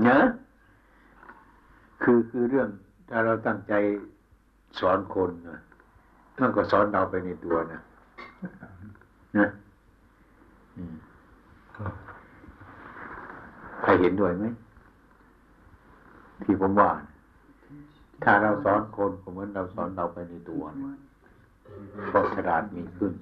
[0.03, 0.23] เนอะ
[2.03, 2.67] คือคือเรื่อง
[3.09, 3.73] ถ้าเราตั้งใจ
[4.79, 5.59] สอนคนนะ
[6.39, 7.79] มันก็สอนเราไปในตัวนะ
[8.43, 8.69] นะ
[9.35, 9.49] อืม
[13.81, 14.45] ใครเห็นด้วยไหม
[16.43, 17.09] ที่ผมว่านะ
[18.23, 20.93] ถ้าเราสอนคนก็เหมือนเราสอนเราไปในตัวนะ
[22.11, 23.13] ความฉลาดมีขึ้น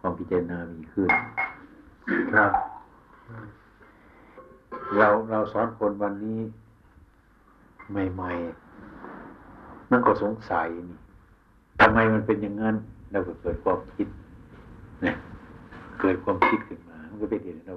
[0.00, 1.10] ความพิจารณามีขึ้น
[2.34, 2.52] ครับ
[4.98, 6.40] เราเราสอนคนวันนี้
[8.12, 10.98] ใหม่ๆ มันก็สงสัยนี่
[11.80, 12.74] ทำไมมันเป็นอย่างนั้น
[13.12, 14.08] เราก็เกิดความคิด
[15.02, 15.14] เนี่ย
[16.00, 17.76] เกิดความคิดขึ้นมา มันก็เป็นเหตุให้เรา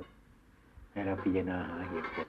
[0.92, 2.28] ให้เราพิจารณาหาเหตุผล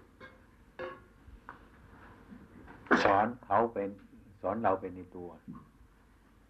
[3.05, 3.89] สอนเขาเป็น
[4.41, 5.29] สอนเราเป็นในตัว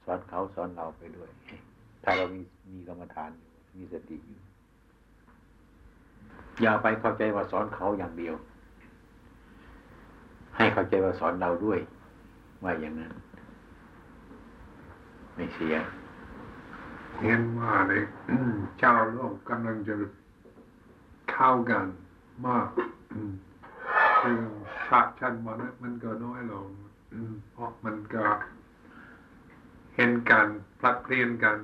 [0.04, 1.30] สอนเขาสอนเราไปด้วย
[2.04, 2.40] ถ้าเรามี
[2.72, 4.40] มีกรรมฐานอยู่มีสติอยู่
[6.62, 8.34] อย่าไปเข้าใจว่าสอนเขาอย่างเดียว
[10.56, 11.78] ให้เข้าใจว่าสอนเราด้วย
[12.64, 13.12] ว่าอย่างนั้น
[15.34, 15.74] ไม่เสีย
[17.22, 18.06] เห็นว่าเนี่ย
[18.80, 19.94] ชาวโลกกำลังจะ
[21.30, 21.86] เข้ากัน
[22.46, 22.68] มาก
[24.20, 24.38] คือ
[24.86, 26.66] ชาติชั้นมันมันก็น้อยลง
[27.52, 28.24] เพราะมันก็
[29.94, 30.46] เห็นกัน
[30.78, 31.56] พลัดเพลียนกัน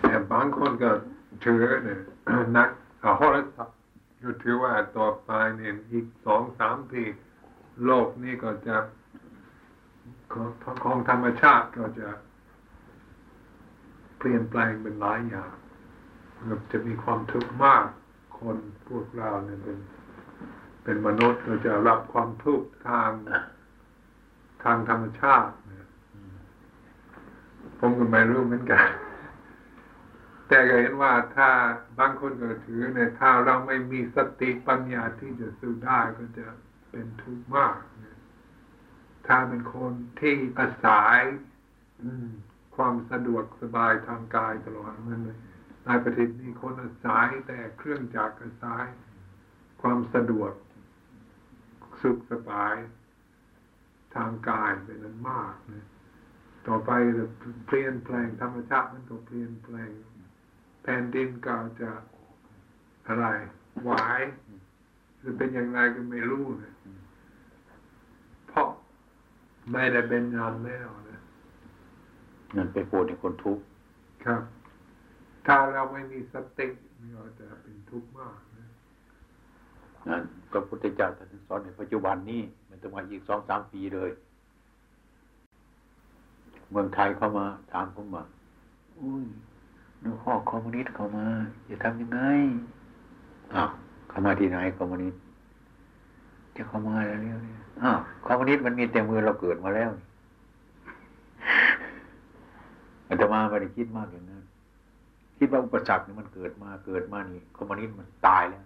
[0.00, 0.90] แต่บางคนก็
[1.44, 2.00] ถือเนี่ย
[2.56, 2.68] นัก
[3.02, 3.76] อาโหราศาสตร์
[4.22, 7.02] ก็ถือว่าต่อไปเนี่ยอีกสองสามปี
[7.84, 8.76] โลกนี้ก็จะ
[10.34, 10.50] ของ
[10.84, 12.08] ของธรรมชาติก็จะ
[14.18, 15.52] เปลี่ยนแปลงเป็นหลายอย่าง
[16.72, 17.86] จะมีความทุกข์มาก
[18.38, 18.56] คน
[18.88, 19.78] พวกเราเนี่ยเป็น
[20.84, 23.10] เป็นมนุษย์เราจะรับความทุกข์ทาง
[24.64, 25.52] ทางธรรมชาติ
[27.78, 28.84] ผมก็ไม่รู้เหมือนกัน
[30.48, 31.50] แต่ก็เห็นว่าถ้า
[31.98, 36.46] บางคนก็ถือเนี่ยถ้าเราไม่มีสติปัญญาที่จะสู้ได้ก็จะ
[36.90, 37.76] เป็นทุกข์มาก
[39.26, 41.20] ถ้าเป็นคนที่อาศัย
[42.76, 45.38] ความสะดวกสบายทางกายตลอดมันเลย
[45.86, 48.86] ในประเทศนี้คนอาศัยแต่เครื่องจักรอาศัย
[49.82, 50.52] ความสะดวก
[52.02, 52.74] สุขสบาย
[54.14, 55.86] ทางกายเป็นนั้นมากนะ
[56.66, 57.24] ต่อไปจะ
[57.66, 59.90] เปลี่ยนแปลงธรรมชาติมันก็เปลี่ยนแปลง
[60.82, 61.90] แผ่นดินก็จะ
[63.08, 63.26] อะไร
[63.82, 63.92] ไหว
[65.22, 66.74] จะเป็นอย่างไรก็ไม่รู้นะ
[69.70, 71.20] ไม่ได้เป็นงานแล้วนะ
[72.56, 73.64] นั่นไปโปรดให้คนทุกข์
[74.24, 74.42] ครับ
[75.46, 78.66] ถ้าเราไม่มีสติมันก็จะเป็นทุกข์มากนะ
[80.08, 84.10] นั่นพระพุทธเจ้าท่านสอนในปัจจุบันนี้ มันต้องมาอีกสองสามปีเลย
[86.70, 88.24] เมืองไทยเข้ามาถามผมว่า
[88.98, 89.24] อุ้ย
[90.02, 91.26] นึกข้อคอมมิวนิสต์เข้ามา
[91.68, 92.20] จะทำยังไง
[93.54, 93.70] อ้าว
[94.08, 95.20] เข้ามาที่ไหนคอมมิวนิสต์
[96.56, 99.90] จะเข้ามาแล้วเนี่ย อ้าวคอมมิวนิสต์มันมีแต่มือเราเกิดมาแล้ว
[103.08, 104.42] อาตมาไม่ได้คิดมากอย่างนั้น
[105.38, 108.62] คิดว่าอุปสรรคนี่มันเกิดมาเกิดมานี่คอมมิวนิสต์มันตายแล้ว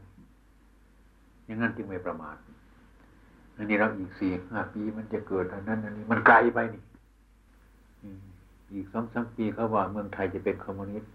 [1.44, 2.36] อย่างนั้นจึงไม่ประมาท
[3.56, 6.82] อันนี้เราอีกสี่ห้าปีมันจะเกิดอันนั้นอันนี้มันไกลไปนี่
[8.74, 11.10] อีกสองสามปีเขาว่าเมืองไทยจะเป็นคอมมิวนิสต์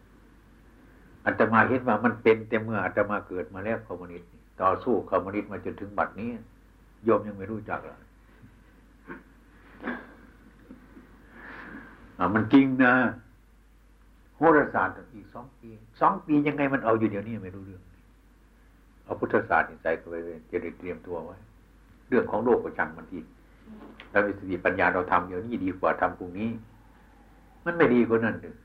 [1.25, 4.29] อาตมาเห็นว่ามันเป็นแต่เมื่ออาตมาเกิดมาแล้วคอมมิวนิสต์
[4.61, 6.29] ต่อสู้คอมมิวนิสต์มาจนถึงบัดนี้
[7.05, 7.97] โยมยังไม่รู้จักเลย
[12.17, 12.93] อ่ามันจริงนะ
[14.35, 15.69] โหราศาสตร์อีกสองปี
[16.01, 17.81] สองปียังไงมันเอาอยู่เดี๋ยวนี้ไม่รู้เรื่อง
[19.05, 21.35] เอาพุทธศาสตร์ใส่เข้าไปเลยจะได้เตรียมตัวไว้
[22.09, 23.19] เรื่องของโลกก็ช่างมันที
[24.11, 26.49] เรามีสติปัญญาเราทำเดี๋ยวนี้ดีกว่าทำพรุ่งนี้
[27.65, 28.55] มันไม่ดีกว่านั้นเลย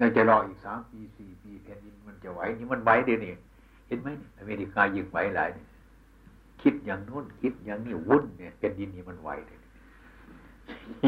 [0.00, 3.32] ยังจะรออีกสามปีสี่ปีแผ่นดินมันจะไหวนี่มันไหวเดี๋ยวนี้
[3.88, 5.66] เห็นไหมอเมริกายิงไหวหลายเนี่ย
[6.62, 9.58] คิดอย่างโน้นคิดอย่างนี้วุ่นเนี่ยเป็นดินนี่มันไหวเลย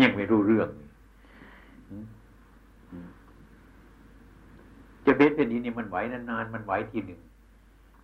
[0.02, 0.88] ยังไม่รู้เรื่องนี่
[5.06, 7.20] จะเป็นแผ่นดินนี่มันไหวนานๆมันไหวทีหนึ่ง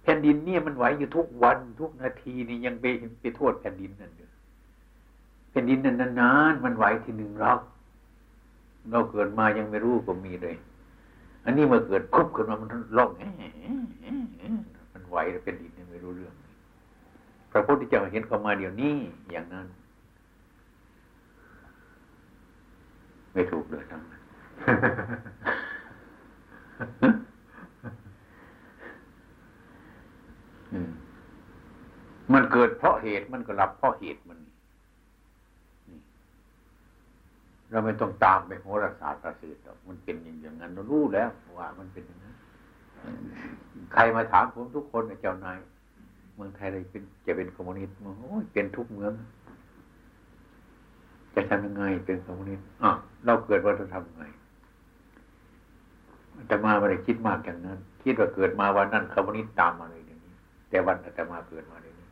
[0.03, 2.85] แผ่นดินเนี่ยมันไหวอยู่ทุกวันทุกนาทีนี่ยังไป
[3.21, 4.29] ไปโทษแผ่นดินนั่นอยู่
[5.51, 7.53] แผ่นดินนั้นนานๆมันไหวทีหนึ่งเรา
[8.91, 10.57] เราเกิดมายังไม่รู้ก็มีเลย
[11.45, 14.51] อันนี้มื่อเกิดคุบขึ้นมามันร้องแอะแอะแอะ
[14.93, 16.35] มันไหวแล้วเป็นดินไม่รู้เรื่อง
[17.57, 18.95] ระพุทธเจ้าเห็นเขามาเดี๋ยวนี้
[19.33, 19.67] อย่างนั้น
[23.33, 24.23] ไม่ถูกเลยทั้งนั้น
[30.73, 30.91] อืม
[32.33, 34.39] มันเกิดเพราะเหตุมันก็รับเพราะเหตุมัน
[37.71, 42.35] เราไม่ต้องตามไปโหราศาสตร์ประสิทธิ์หรอกมันเป็นอย่างนั้นเรารู้แล้วว่ามันเป็นอย่างนั้น
[43.93, 45.57] ใครมาถามผมทุกคนเจ้านาย
[46.37, 49.13] เมืองไทยเลยเป็นจะเป็นคอมมิวนิสต์โอ้ยเป็นทุกเมือง
[51.35, 52.91] จะทำยังไงเป็นคอมมิวนิสต์อะ
[53.27, 54.25] เราเกิดว่าจะทำยังไง
[56.37, 60.33] อาตมาไม่ได้คิดมากอย่างนั้น คิดว่าเกิดมาวันนั้นคอมมิวนิสต์ตามมาเลยเดี๋ยวนี้
[60.69, 62.09] แต่วันอาตมาเกิดมาเดี๋ยวนี้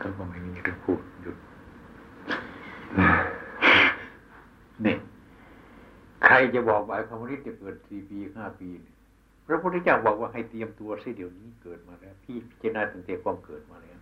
[0.00, 1.36] ก็ก็ไม่มีเรื่องพูดหยุด
[4.86, 4.96] นี่
[6.24, 8.94] ใครจะบอกว่าคอมมิวนิสต์จะเกิดสี่ปีห้าปีเนี่ย
[9.52, 13.98] พระพุทธเจ้าบอกว่าให้เตรียมตัวซิเดี๋ยวนี้เกิดมาแล้ว พี่พิจารณาตั้งแต่ความเกิดมาแล้ว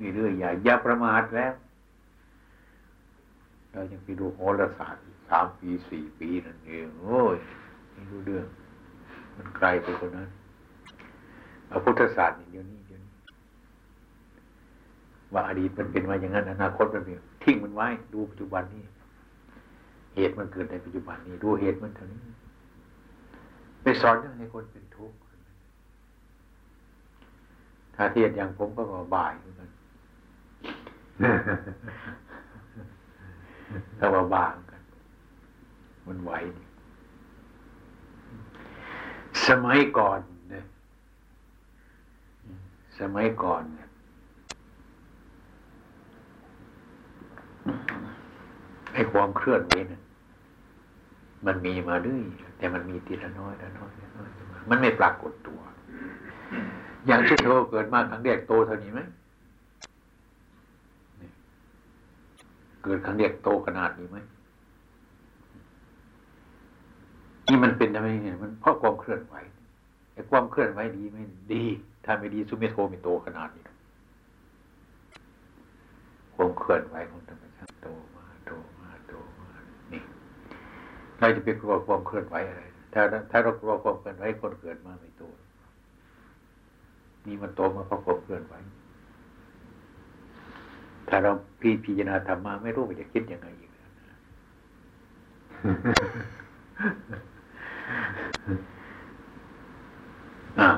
[0.00, 1.52] นี่เรื่องใหญ่อย่าประมาทแล้ว
[3.72, 7.36] เรายังไปดูโหราศาสตร์สามปีสี่ปีนั่นเองโอ้ย
[7.92, 8.46] ไม่รู้เรื่อง
[9.36, 10.28] มันไกลไปกว่านั้น
[11.68, 13.12] เอาพุทธศาสตร์นี่เดี๋ยวนี้เดี๋ยวนี้
[15.32, 18.82] ว่าอดีตมันเป็นมาอย่างนั้นอนาคตมันเป็นทิ้งมันไว้ ดูปัจจุบันนี้
[20.16, 22.20] เหตุมันเกิดในปัจจุบันนี้ ดูเหตุมันเท่านี้
[23.88, 25.18] ไปสอนเรื่องให้คนเป็นทุกข์
[27.94, 28.82] ถ้าเทียนอย่างผมก็
[29.14, 29.68] บ่ายเหมือนกัน
[33.98, 34.82] ถ้าว่าบางกัน
[36.06, 36.32] มันไหว
[39.46, 40.18] สมัยก่อน
[40.50, 40.64] เนี่ย
[42.98, 43.88] สมัยก่อนเนี่ย
[48.92, 50.00] ไอ้ความเคลื่อนไหวเนี่ย
[51.46, 54.28] มันมีมาเรื่อย แต่มันมีทีละน้อยละน้อยละน้อย
[54.70, 55.60] มันไม่ปรากฏตัว
[57.06, 59.00] อย่างเช่นโตเกิดมาครั้งแรกโตเท่านี้ไหม
[62.82, 64.18] เกิดครั้งแรกโตขนาดนี้ไหม
[67.48, 69.34] นี่มันเป็นทำไมเนี่ยมันเพราะความเคลื่อนไหว
[70.12, 71.18] ไอ้ความเคลื่อนไหวดีไหม
[71.52, 71.64] ดี
[72.04, 73.64] ถ้าไม่ดีสุเมโทไม่โตขนาดนี้
[76.34, 79.48] ความเคลื่อนไหวของธรรมชาติโตมาโตมาโตมา
[79.92, 80.02] นี่
[81.18, 85.22] เราจะไปกลัวความเคลื่อนไหวอะไร ถ้าถ้าเรากลัวความเคลื่อนไหวคนเกิดมาไม่โต
[87.26, 88.54] นี่มันโตมาเพราะความเคลื่อนไหว
[91.08, 93.88] ถ้าเราพิพิจารณาธรรมมาไม่รู้ว่าจะคิดยังไงอีกนะ
[100.60, 100.68] อ่า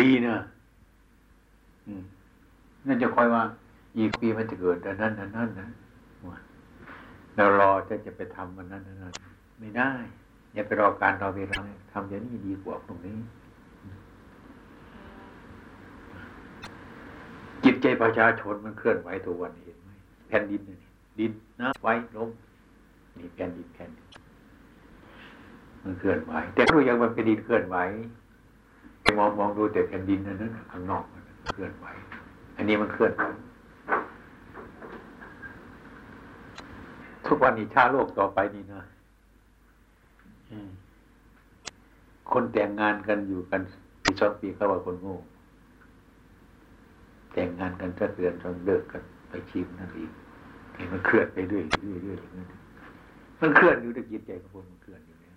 [0.00, 0.36] ดีนะ
[1.86, 2.02] อืม
[2.86, 3.42] นั่นจะคอยว่า
[3.98, 5.66] อีกปีมันจะเกิดอันนั้นอันนั้นนะ
[7.36, 9.14] เรารอจะจะไปทำมันนั้นนั้น
[9.60, 9.90] ไม่ได้
[10.54, 11.60] อย่าไปรอการรอเวลา
[11.92, 13.18] ทำอย่างนี้ดีกว่าตรงนี้
[17.64, 19.90] จิตใจประชาชนมันเคลื่อนไหวตัววันเห็นไหม
[20.28, 20.76] แผ่นดินนี่
[21.18, 22.30] ดินน้ำไฟลม
[23.18, 24.08] นี่แผ่นดินแผ่นดิน
[25.84, 27.76] มันเคลื่อนไหวแต่รู้ยังมันเป็นดินเคลื่อนไหว
[29.00, 31.86] ไปมองมองดูแต่แผ่นดินนั้นนะข้างนอกมันเคลื่อนไหว
[32.56, 33.22] อันนี้มันเคลื่อนไหว
[37.30, 38.82] ทุกวันนี้ชาโลกต่อไปนี่นะ
[42.32, 43.60] คนแต่งงานกันอยู่กัน
[44.02, 45.16] ปีสองปีเขาว่าคนโง่
[47.32, 50.10] แต่งงานกันก็เดือนจนเลิกกันไปชีพนั่นเอง
[50.74, 52.48] ให้มันเคลื่อนไปเรื่อยเรื่อยเรื่อยอย่างนั้น
[53.40, 55.36] มันเคลื่อนอยู่ในจิตใจของคนมันเคลื่อนอยู่แล้ว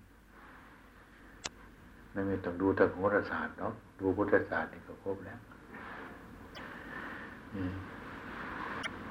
[2.11, 5.39] ไม่ไม่ต้องดูทางโหราศาสตร์เนาะดูพุทธศาสตร์นี่ก็ครบแล้ว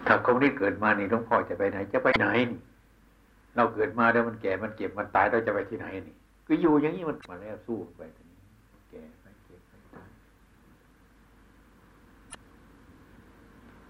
[0.06, 2.60] ถ้าคนนี้เกิดมานี่หลวงพ่อจะไปไหนจะไปไหนนี่
[3.56, 6.14] เราเกิดมาแล้วมันแก่มันเก็บมันตายเราจะไปที่ไหนนี่
[6.48, 8.38] ก็อยู่อย่างนี้มันมาแล้วสู้ไปทีนี้
[8.90, 10.08] แก่ไปเก็บไปตาย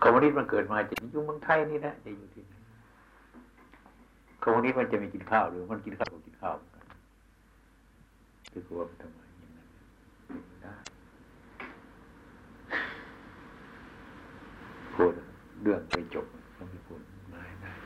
[0.01, 2.55] คอมมิวนิสต์มันเกิดมาจะอยู่เมืองไทยนี่นะจะอยู่ที่ไหน
[4.43, 6.85] คอมมิวนิสต์มันจะไม่กินข้าวหรือมันกินข้าวก็กินข้าวคือนกัน
[8.53, 9.67] คือกลัวมันทำไมอย่างนั้น
[10.27, 10.73] ไม่ได้
[14.95, 15.13] พูด
[15.63, 17.01] เรื่องไปจบต้องไปพูด
[17.33, 17.77] มาให้ได้ด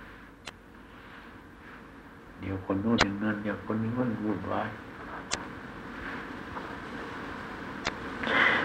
[2.41, 4.69] เดี๋ยวคนโน้นอย่างนั้นเดี๋ยวคนนี้มันวุ่นวาย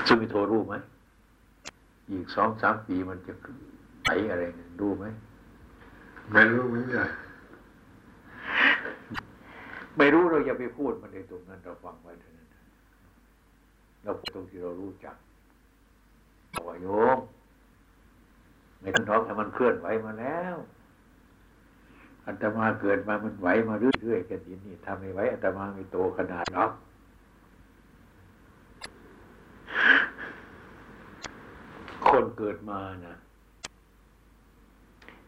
[0.06, 0.74] ซึ่งมีโทรรู้ไหม
[2.12, 3.34] อีกสองสามปีมันจะ
[4.04, 5.06] ไปอะไรเนี่ยรู้ไหม
[6.32, 7.10] ไม่รู้เหมือนกัน
[9.98, 12.48] ไม่รู้เราอย่าไปพูดมันในตรงนั้นเราฟังไว้เท่านั้น
[14.04, 15.16] เราพูดตรงที่เรารู้จัก
[16.54, 17.20] บอกว่าโยม
[18.82, 20.56] ไม่ต้องท้องให้มันเคลื่อนไหวมาแล้ว
[22.26, 26.72] อัตมาเกิดมามันไหวมาเรื่อยๆกันทีนี่ทำไม่ไหวอัตมาไม่โตขนาดหรอก
[32.08, 33.16] คนเกิดมานะ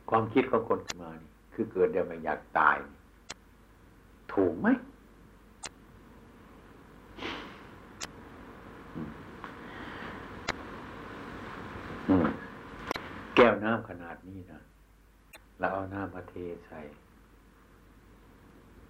[0.10, 2.78] ความคิดของคนเกิดมานี่คือเกิดเดี๋ยวไม่อยากตาย
[4.34, 4.68] ถูกไหม
[13.36, 14.60] แก้วน้ำขนาดนี้นะ
[15.64, 16.36] เราเอาน้ำมาเท
[16.66, 16.80] ใส่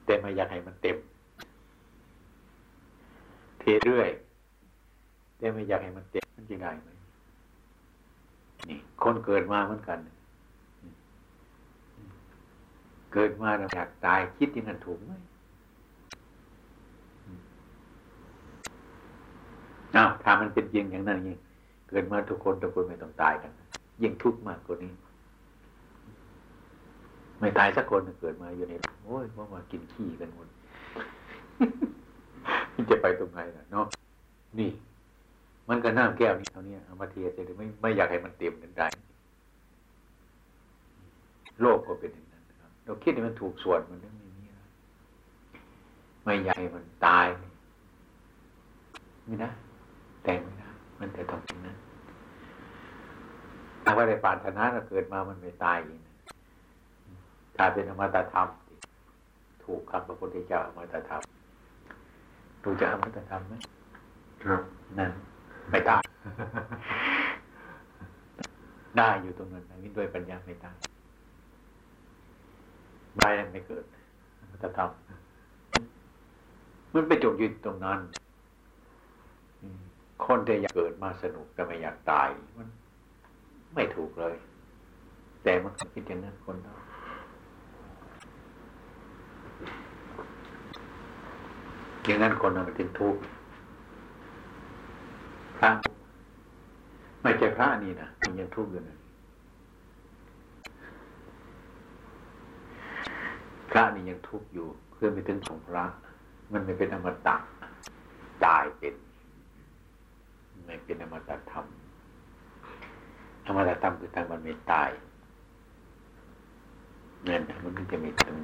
[0.06, 0.98] แต่ไม่อยากให้มันเต็ม
[3.60, 4.10] เทเรื่อย
[5.38, 6.90] แต่ไม่อยากให้มันเต็มมันจะได้ไหม
[8.70, 10.00] นี่คนเกิดมาเหมือนกัน
[13.14, 15.12] เกิดมาเราอยากตายคิดอย่างนั้นถูกไหม
[19.96, 21.38] อ้าวถ้ามันเป็นจริงอย่างนั้นยิ่ง
[21.90, 23.52] เกิดมาทุกคนทุกคนไม่ต้องตายกัน
[24.02, 24.94] ยิ่งทุกข์มากกว่านี้
[27.44, 28.74] ไม่ตายสักคนเกิดมาอยู่ใน
[29.04, 30.48] โอ้ยว่ามากินขี้กันหมด
[32.90, 33.86] จะไปตรงไหนล่ะเนาะ
[34.60, 34.70] นี่
[35.70, 38.88] มันก็น้ำแก้วนี้เท่านี้เอามาเทียใส่เลยไม่ไม่อยากให้มันเต็มกันได้
[41.62, 44.68] โลกก็เป็นอย่างนั้นนะครับ เราคิดให้มันถูกส่วนมันไม่มีนี่นะ
[46.24, 47.28] ไม่อยากให้มันตาย
[49.26, 49.50] ไม่ได้
[50.24, 50.68] แต่งไม่ได้
[51.00, 51.78] มันแต่ต้องเป็นนั้น
[53.84, 55.96] ถ้าว่าได้ปรารถนาเราเกิดมามันไม่ตายอี
[57.56, 58.48] กนะถ้าเป็นอมตะธรรม
[59.64, 61.22] ถูกคำพระพุทธเจ้าอมตะธรรม
[62.64, 63.54] รู้จักอมตะธรรมไหม
[64.44, 64.62] ครับ
[64.98, 65.12] นั่น
[65.72, 65.98] ไม่ได้
[68.98, 70.72] ได้อยู่ตรงนั้นนะวิด้วยปัญญาไม่ได้
[73.20, 73.86] ได้แล้วไม่เกิด
[74.50, 78.00] มันจะทำมันไปจบอยู่ตรงนั้น
[79.62, 79.82] อืม
[80.26, 82.28] คนที่อยากเกิดมาสนุกแต่ไม่อยากตาย
[82.58, 82.68] มัน
[83.74, 84.36] ไม่ถูกเลย
[85.44, 86.76] แต่มันคิดอย่างนั้นคนเรา
[92.06, 93.22] อย่างนั้นคนเรามันถึงทุกข์
[95.58, 95.70] พระ
[97.22, 98.98] ไม่ใช่พระนี่นะมันยังทุกข์อยู่นะ
[103.72, 105.86] พระนี่ยังทุกข์อยู่เพื่อไม่ถึงของพระ
[106.52, 107.36] มันไม่เป็นอมตะ
[108.46, 108.96] ตายเป็น
[110.66, 111.66] ไม่เป็นอมตะธรรม
[113.46, 114.90] อมตะธรรมคือทางมันไม่ตาย
[117.28, 118.38] นั่นน่ะมันถึงจะมีถึง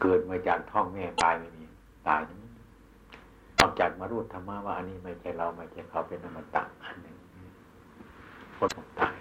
[0.00, 1.64] เกิดมาจากท้องแม่ตายไม่มี
[2.08, 2.20] ตาย
[3.60, 7.16] นอกจากมารู้ธรรมะว่าอันนี้ไม่ใช่เราไม่ใช่เขาเป็นอมตะอันหนึ่ง
[8.56, 9.16] คนต้องตาย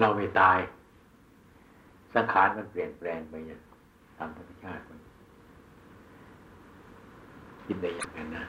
[0.00, 0.58] เราไม่ตาย
[2.14, 3.60] สังขารมันเปลี่ยนแปลงไปอย่าง
[4.16, 4.98] ตามธรรมชาติมัน
[7.64, 8.44] คิดได้อย่างนั้นนะ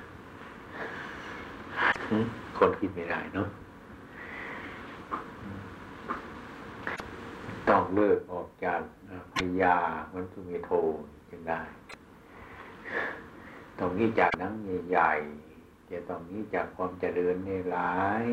[2.57, 3.47] คนคิดไม่ได้เนาะ
[7.69, 8.81] ต้องเลิกออกจาก
[9.33, 9.77] พยา
[10.13, 10.69] มันสุเมโท
[11.29, 11.61] จึงได้
[13.79, 14.53] ตรงนี้จากนัง
[14.89, 18.25] ใหญ่ๆจะตรงนี้จากความเจริญในหลาย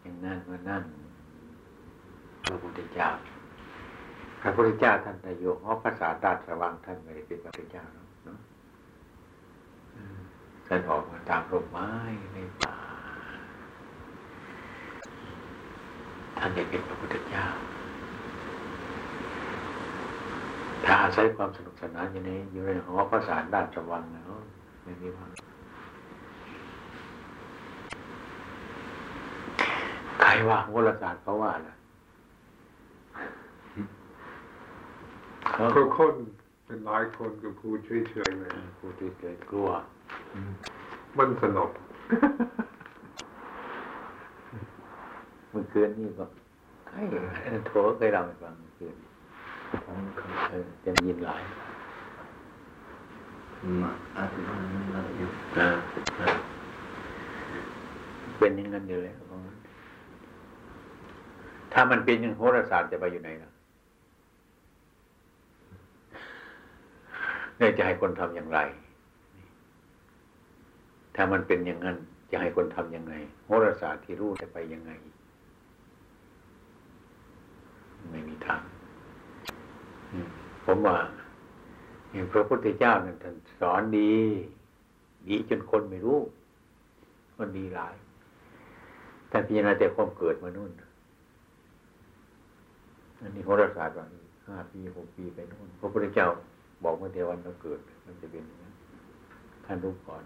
[0.00, 0.84] อย่างนั้นมานั่น
[2.46, 3.08] พระพุทธเจ้า
[4.40, 8.38] พระพุทธเจ้าท่านนายกเพราะภาษาตรัสวังท่านไม่ได้เป็นพระพุทธเจ้าเนาะ
[9.94, 10.18] อืม
[10.66, 11.90] ท่านออกมาตามร่มไม้
[12.34, 12.76] ในป่า
[16.38, 17.46] ท่านได้เป็นพระพุทธเจ้า
[20.84, 24.42] ถ้าอาศัยความสนุกสนานอยู่ในอยู่ในหอภาษาด้านสว่างนะเนาะ
[24.82, 25.30] ไม่มีความ
[30.20, 31.74] ใครว่าโหราศาสตร์เขาว่าล่ะ
[35.52, 36.14] เขาก็คน
[36.64, 39.68] เป็นหลายคนก็พูดเฉยๆเลยพูดเฉยๆกลัว
[41.18, 41.70] มันสนุก
[45.50, 46.24] เมื่อคืนนี่ก็
[46.88, 46.96] ใคร
[47.66, 48.94] โทรเคยเล่าให้ฟังเมื่อคืน
[50.50, 51.42] เออจะยินหลาย
[53.58, 54.62] Ma aku kan
[54.94, 55.24] lagi
[55.58, 55.68] อ่า
[56.20, 56.28] อ่า
[58.38, 59.18] เป็นอย่างนั้นอยู่แล้ว
[61.72, 63.50] ถ้ามันเป็นอย่างโหราศาสตร์จะไปอยู่ไหนล่ะ
[67.58, 68.58] เนี่ยจะให้คนทำอย่างไร
[71.14, 71.96] ถ้ามันเป็นอย่างนั้น
[72.30, 73.14] จะให้คนทำยังไง
[73.46, 74.90] โหราศาสตร์ที่รู้จะไปยังไง
[78.10, 78.77] ไม่มีทางอืม
[80.64, 80.96] ผมว่า
[82.32, 84.12] พระพุทธเจ้านั่นท่านสอนดี
[85.28, 86.18] ดีจนคนไม่รู้
[87.38, 87.94] มันดีหลาย
[89.30, 90.70] ท่านพิจารณาแต่ความเกิดมานู่น
[93.20, 94.06] อันนี้โหราศาสตร์ว่า
[94.48, 96.28] ห้าปีหกปีไปนู่นพระพุทธเจ้า
[96.84, 98.72] บอกว่าเดี๋ยววันเราเกิด มันจะเป็นอย่างนั้น
[99.64, 100.22] ท่านรู้ก่อน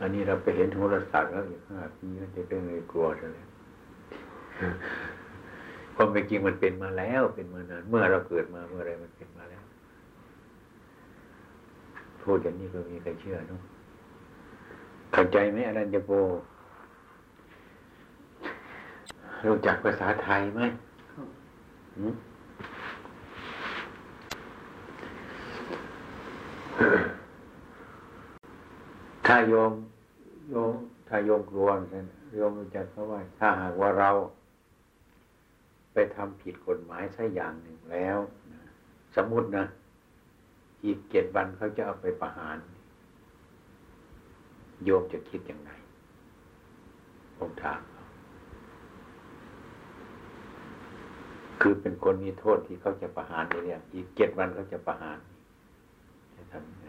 [0.00, 3.48] อันนี้เราไปเห็นโหราศาสตร์แล้วอีกห้าปีมันจะเป็นเลยกลัวซะแล้ว
[5.96, 9.64] ความเป็นจริงมันเป็นมาแล้วเป็นมานานเมื่อเราเกิดมาเมื่อไรมันเป็นมาแล้ว
[12.22, 13.60] พูดอย่างนี้ก็มีใครเชื่อเนาะ
[15.12, 16.10] เข้าใจไหมอรัญญโป
[19.46, 20.60] รู้จักภาษาไทยไหม
[21.96, 22.14] หืม
[29.26, 29.72] ถ้าโยม
[30.50, 30.72] โยม
[31.08, 34.10] ถ้าโยมกลัวใช่ไหมโยมรู้จักเขาว่าถ้าหากว่าเรา
[35.94, 38.18] ไปทำผิดกฎหมายสักอย่างหนึ่งแล้ว
[39.16, 39.66] สมมตินะ
[40.84, 42.58] อีกเจ็ดวันเขาจะเอาไปประหาร
[44.84, 45.70] โยมจะคิดยังไง
[47.38, 48.04] ผมถามเขา
[51.60, 55.18] คือเป็นคนมีโทษที่เขาจะประหารเนี่ยอีกเจ็ดวันเขาจะประหาร
[56.34, 56.84] จะทำไง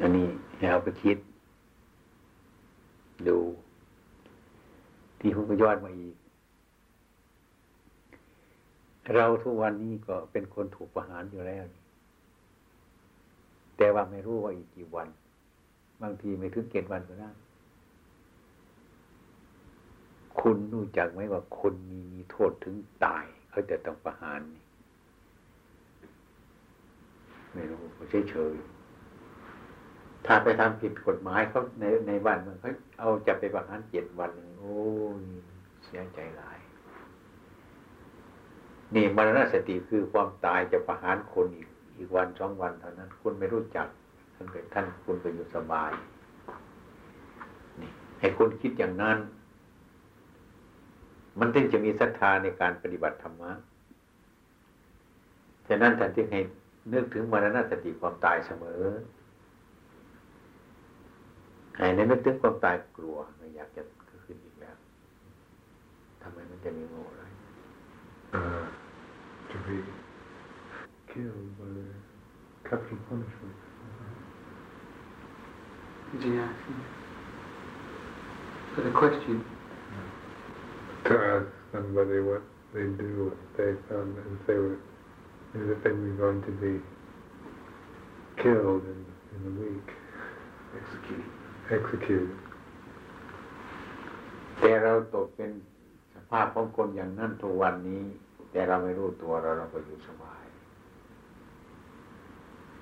[0.00, 1.18] อันนี้ให้เอาไปคิด
[3.28, 3.38] ดู
[5.20, 6.16] ที่ผมก็ย้อนมาอีก
[9.14, 11.64] เราทุกวันนี้ก็เป็นคนถูกประหารอยู่แล้ว
[13.76, 15.08] แต่ว่าไม่รู้ว่าอีกกี่วัน
[16.02, 17.30] บางทีไม่ถึงเกณฑ์วันก็ได้
[20.40, 24.64] คุณรู้จักไหมว่าคนมีมีโทษถึงตาย เขาจะต้องประหารนี่
[27.54, 28.54] ไม่รู้เฉยเฉย
[30.26, 34.30] ถ้าไปทำผิดกฎหมายเขาในในบ้านมืองเขาเอาจะไปประหารเจ็ดวัน
[34.60, 34.78] โอ้
[35.20, 35.22] ย
[35.84, 36.58] เสียใจหลาย
[38.94, 43.86] นี่มรณะสติคือความตายจะประหารคนอีกอีกวันสองวันเท่านั้น คุณไม่รู้จัก
[44.34, 45.90] ท่านเกิดท่านคุณไปอยู่สบาย
[47.80, 47.90] นี่
[48.20, 49.18] ให้คุณคิดอย่างนั้น
[51.38, 53.52] มันถึงจะมีศรัทธาในการปฏิบัติธรรมะ
[55.68, 56.40] ฉะนั้นท่านจึงให้
[56.92, 58.82] นึกถึงมรณะสติความตายเสมอ
[61.76, 67.23] ให้ในนึกถึงความตายกลัวไม่อยากจะำไมมันจะมีโง่อะไร
[68.37, 68.65] uh,
[69.51, 69.77] to be
[71.11, 71.71] killed by
[72.69, 73.55] capital punishment.
[76.11, 76.77] Did he ask you?
[78.73, 79.35] For the question,
[81.07, 82.43] To ask somebody what
[82.73, 84.77] they do if they found and they were
[85.53, 86.73] if they were going to be
[88.43, 88.99] killed in,
[89.35, 89.87] in a week,
[90.79, 91.25] Execute.
[91.77, 92.31] executed.
[94.59, 95.68] แต่เราตกเป็นส
[96.30, 98.02] ภาพของคนอย่างนั้นทุกวันนี้
[98.52, 100.44] แต่เราไม่รู้ตัวเราเราก็อยู่สบาย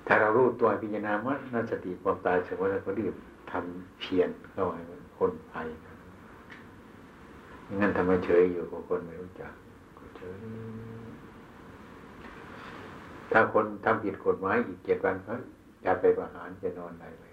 [0.07, 3.15] ถ้าเรารู้ตัวพิจารณาว่านั่สติความตายเสมอเราก็รีบ
[3.51, 5.67] ทำเพียรเข้าให้มันคนภัย
[7.79, 9.53] งั้นทำไมเฉยอยู่กับคนไม่รู้จัก
[9.97, 10.37] ก็เฉย
[13.31, 15.35] ถ้าคนทำผิดกฎหมายอีกเจ็ดวันเขา
[15.85, 17.25] จะไปประหารจะนอนไหนไหม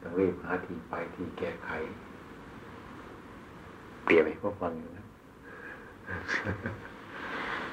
[0.00, 1.70] ต้องรีบหาที่ไปที่แก้ไข
[4.04, 5.06] เปรียบให้พวกฟังอยู่นั้น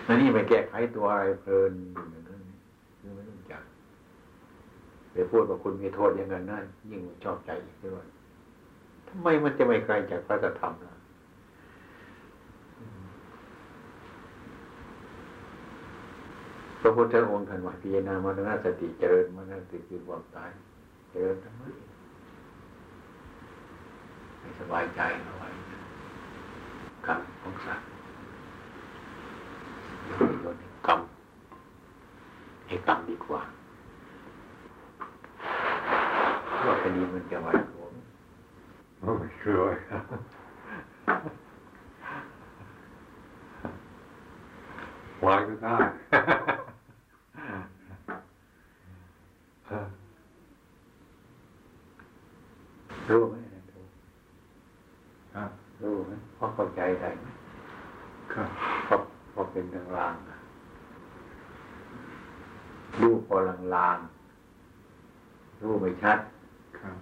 [0.04, 2.42] แล้วนี่ไปแก้ไขตัวอะไรเพลินอยู่อย่างนั้น
[3.00, 3.64] คือไม่รู้จัก
[5.12, 8.06] ไปพูดว่าคุณมีโทษอย่างนั้นนั่นยิ่งชอบใจอีกด้วย
[9.08, 10.96] ทำไมมันจะไม่ไกลจากพระธรรมล่ะ
[16.82, 20.50] พระพุทธองค์ท่านว่าพิจารณามรณสติเจริญมรณสติคือความตาย
[21.12, 21.64] เจริญทำไม
[24.40, 25.50] ให้สบายใจเอาไว้
[27.06, 27.86] กรรมของสัตว์
[30.06, 31.00] โยนโยนให้กรรม
[32.68, 33.42] ให้กรรมดีกว่า
[36.66, 37.94] ว่าคดีมันจะไหวผม
[39.08, 39.76] Oh, sure.
[45.22, 45.78] Why did I?
[53.10, 53.84] รู้ไหมอะไรรู้
[55.34, 55.50] ครับ
[55.82, 57.26] รู้ไหมพอเข้าใจได้ไหม
[58.34, 58.52] Come.
[58.88, 58.96] พอ
[59.34, 59.66] พอเป็น
[59.98, 60.38] ลางๆอะ
[63.02, 63.36] รู้พอ
[63.76, 66.20] ลางๆรู้ไม่ ชัด
[66.80, 66.98] Come.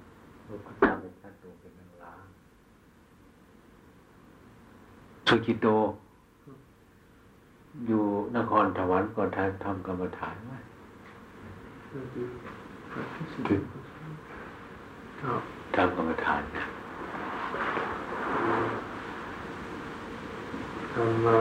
[0.47, 1.71] รูปธรรมเป็นชัดดูเป็น
[2.03, 5.67] ลางๆสุจิโต
[7.87, 8.03] อยู่
[8.35, 10.53] นครถวันก่อนทานทำกรรมฐานไหม
[11.89, 12.23] for the
[12.91, 13.67] practice Did-
[15.29, 15.39] Oh,
[15.75, 16.65] ทำกรรมฐานนะ
[20.93, 21.37] ทำมา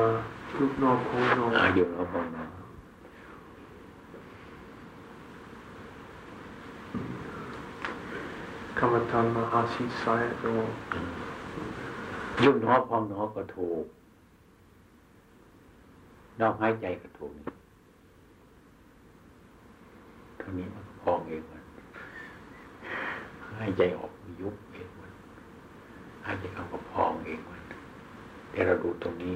[0.59, 2.55] ลูกนอกของนอกอายุเราบอกนะก
[9.16, 10.48] รรมานมหาศีสายก็
[12.44, 13.84] ยุบหนอพองหนอก็ถูก
[16.38, 17.44] เราหายใจก็ถูกนี่
[20.40, 21.64] ท่านี้มันพองเองมัน
[23.58, 25.12] หายใจออกยุบเองมัน
[26.24, 27.62] หายใจเข้าก็พองเองมัน
[28.50, 29.34] แต่เราดูตรงนี้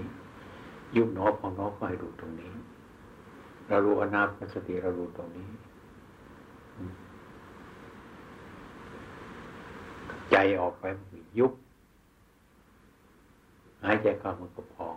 [0.96, 2.52] ยุบหนอพองหนอก็ให้ดูตรงนี้
[3.68, 5.48] เรารู้อนาปสติเราดูตรงนี้
[10.29, 10.29] ใจ
[10.60, 11.06] ออกไปมัน
[11.38, 11.52] ยุบ
[13.84, 14.94] หายใจเข้ามันก็พอง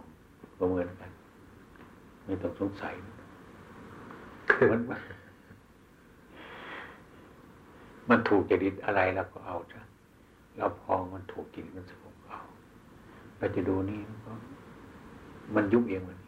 [0.58, 1.12] ก็เหมือนกัน
[2.26, 2.94] ไม่ต้องสงสัย
[4.72, 5.02] มันมัน
[8.10, 9.82] มันถูกจริตอะไรเราก็เอาจ้ะ
[10.58, 12.40] เราพองมันถูกจริตมันสงบเอา
[13.38, 14.32] เราจะดูนี่มันก็
[15.56, 16.20] มันยุบเองมัน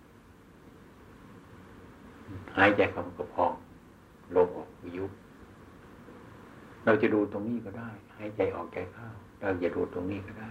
[2.57, 3.53] หายใจเข้ามันก็พอง
[4.35, 5.11] ลมออกก็ยุบ
[6.85, 9.07] เราจะดูตรงนี้ก็ได้หายใจออกใจเข้า
[9.39, 10.49] เราจะดูตรงนี้ก็ได้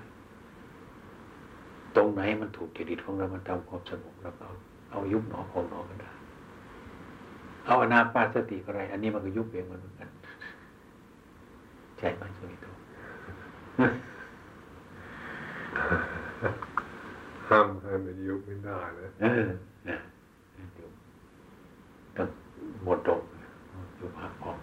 [1.96, 4.54] ตรงไหนมันถูกจริตของเรามันทำความสงบเราก็เอา
[4.90, 6.10] เอายุบหนอพองหนอก็ได้
[7.66, 10.08] เอาอนาปานสติก็ได้อันนี้มันก็ยุบเองมันเหมือนกัน
[11.98, 12.66] ใช่ไหมสวิโต
[17.48, 19.44] ห้ามให้มันยุบไม่ได้นะเออ
[19.88, 19.96] นะ
[20.74, 20.90] เดี๋ยว
[22.16, 22.28] ต้อง
[22.84, 23.20] หมดตรง
[23.98, 24.56] ยุบหักพอง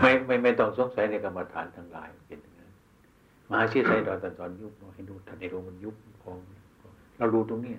[0.00, 2.70] ไม่ไม่ไม่ต้องสงสัยในกรรมฐานทั้งหลายเป็นอย่างนั้น
[3.50, 6.36] มาชีไตดอนตอนตอนยุบให้ดูทันในรูมันยุบพอง
[7.18, 7.74] เราดูตรงนี้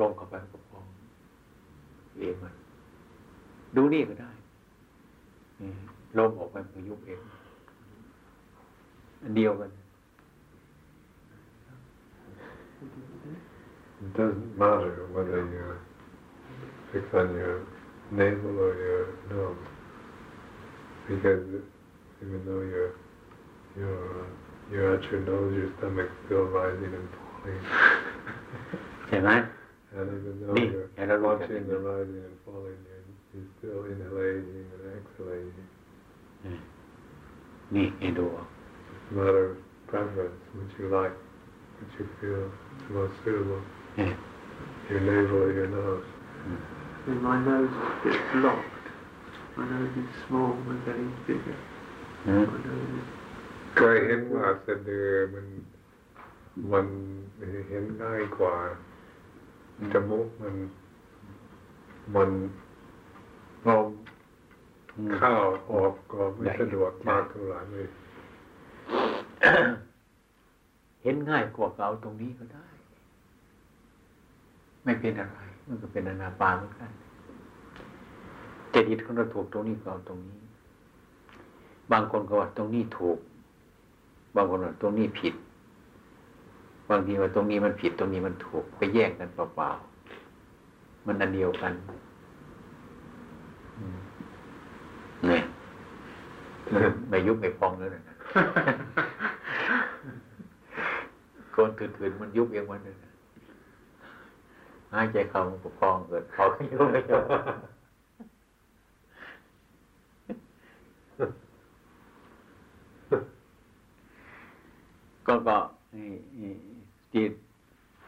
[0.00, 0.84] ลงเข้าไปมันก็พอง
[2.18, 2.54] เองมัน
[3.76, 4.30] ดูนี่ก็ได้
[6.18, 7.20] ลมออกไปมันยุบเอง
[9.22, 9.70] อันเดียวกัน
[14.00, 15.64] It doesn't matter whether you
[16.92, 17.66] fix on your
[18.12, 19.56] navel or your nose,
[21.08, 21.42] because
[22.22, 22.94] even though you're
[24.70, 27.60] you're, at your nose, your stomach's still rising and falling.
[29.12, 29.38] Am I?
[29.96, 30.62] And even though Me?
[30.66, 35.52] you're watching the rising and falling, you're, you're still inhaling and exhaling.
[36.46, 36.60] Mm.
[37.70, 38.46] Me and all.
[38.90, 42.52] It's a matter of preference, what you like, what you feel
[42.90, 43.62] most suitable.
[43.96, 44.16] Mm.
[44.90, 46.04] Your navel, your nose.
[46.46, 47.08] Mm.
[47.08, 47.70] In my nose,
[48.04, 48.77] it's blocked.
[49.58, 51.58] My nose is small and getting bigger
[52.26, 53.06] อืม my nose is
[53.76, 55.46] เคยเห็นว่าสะดือมัน
[56.72, 56.86] มัน
[57.68, 58.54] เห็นง่ายกว่า
[59.92, 60.54] จมูกมัน
[62.14, 62.30] มัน
[63.68, 63.88] ลม
[64.96, 65.32] อืมเข้า
[65.70, 67.86] ออกก็ไม่สะดวกมากเท่าไหร่เลย
[71.02, 72.66] เห็นง่ายกว่าก็เอาตรงนี้ก็ได้
[74.84, 75.38] ไม่เป็นอะไร
[75.68, 76.90] มันก็เป็นอนาปานเหมือนกัน
[78.86, 80.40] จริตของเราถูกตรงนี้ก็เอาตรงนี้
[81.92, 83.18] บางคนก็ว่าตรงนี้ถูก
[84.36, 85.34] บางคนว่าตรงนี้ผิด
[86.90, 91.72] บางทีว่าตรงนี้มันผิดตรงนี้มันถูกไปแยกกันเปล่าๆมันอันเดียวกัน
[95.26, 95.42] เนี่ย
[97.08, 98.02] ไม่ยุบไม่พองแล้วนะ
[101.54, 103.12] คนถืนๆมันยุบเองมันเลยนะ
[104.92, 107.24] หายใจเข้ามันก็พองเกิดพองก็ยุบไม่ยุบ
[115.28, 115.56] ก็ก็
[117.14, 117.32] จิต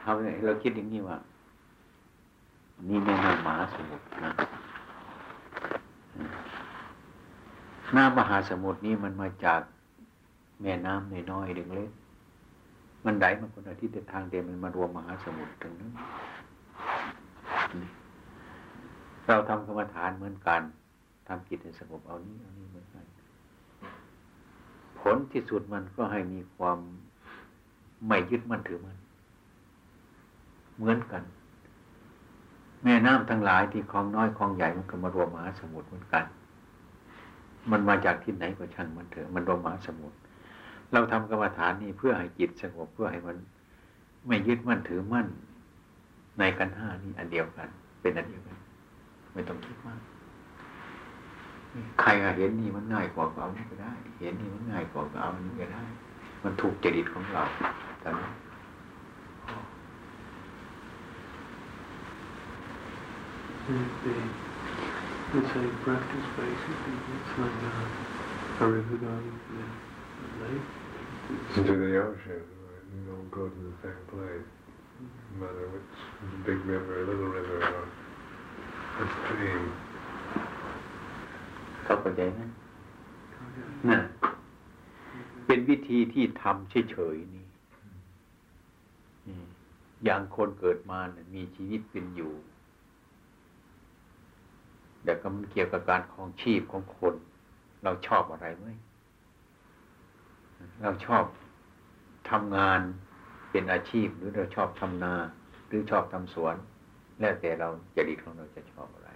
[0.02, 1.18] ทำเนี่ยเราคิดอย่างนี้ว่า
[2.88, 4.32] นี่แม่น้ำมหาสมุทรนะ
[7.96, 9.60] น้ำมหาสมุทรนี่มันมาจาก
[10.62, 15.92] แม่น้ำน้อยๆเล็กๆมันไหลมาคนละทิศแต่ทางเดียวมันมารวมมหาสมุทรตรงนั้น
[19.26, 20.60] เราทำกรรมฐานเหมือนกัน
[21.26, 23.04] ทำจิตให้สงบเอานี้เอานี้เหมือนกัน
[25.00, 26.78] ผลที่สุดมันก็ให้มีความ
[28.06, 28.96] ไม่ยึดมั่นถือมัน
[30.76, 31.22] เหมือนกัน
[32.82, 36.24] แม่น้ำทั้งหลายที่คลองน้อยคลองใหญ่มันก็มารวมมหาสมุทรเหมือนกัน
[37.70, 40.16] มันมาจากที่ไหนก็ช่างมันเถอะมันรวมมหาสมุทร
[40.92, 43.36] เราทำกรรมฐานนี่เพื่อให้จิตสงบเพื่อให้มัน
[44.26, 45.26] ไม่ยึดมั่นถือมั่น
[46.38, 47.68] ในกันห้านี่อันเดียวกัน
[48.00, 48.56] เป็นอันเดียวกัน
[49.32, 50.00] ไม่ต้องคิดมาก
[52.00, 55.84] ใครเห็นนี่มันง่ายกว่าเอานี่ก็ได้ เห็นนี่มันง่ายกว่าเอานนี้ก็ได้
[56.44, 57.44] มันถูกจริตของเรา
[58.02, 58.30] ตอนนี้
[65.32, 66.96] the, same practice basically.
[67.14, 67.58] It's like
[68.60, 70.68] uh, a river going the lake.
[71.56, 72.42] into the ocean.
[72.66, 72.84] Right?
[72.92, 74.48] We don't go to the same place,
[75.30, 75.94] no matter which
[76.46, 77.84] big river, little river, or
[79.02, 79.72] a stream.
[81.84, 82.40] เข้าใจไหม
[83.90, 84.00] น่ะ
[85.46, 87.39] เป็นวิธีที่ทำเฉยๆนี่
[90.04, 92.32] อย่างคนเกิดมาเนี่ยมีชีวิตเป็นอยู่
[95.04, 97.14] แต่ก็มันเกี่ยวกับการครองชีพของคน
[97.84, 98.66] เราชอบอะไรไหม
[100.82, 101.24] เราชอบ
[102.30, 102.80] ทำงาน
[103.50, 105.14] เป็นอาชีพหรือเราชอบทำนา
[105.66, 106.54] หรือชอบทำสวน
[107.20, 109.10] แล้วแต่เราจริตของเราจะชอบอะไร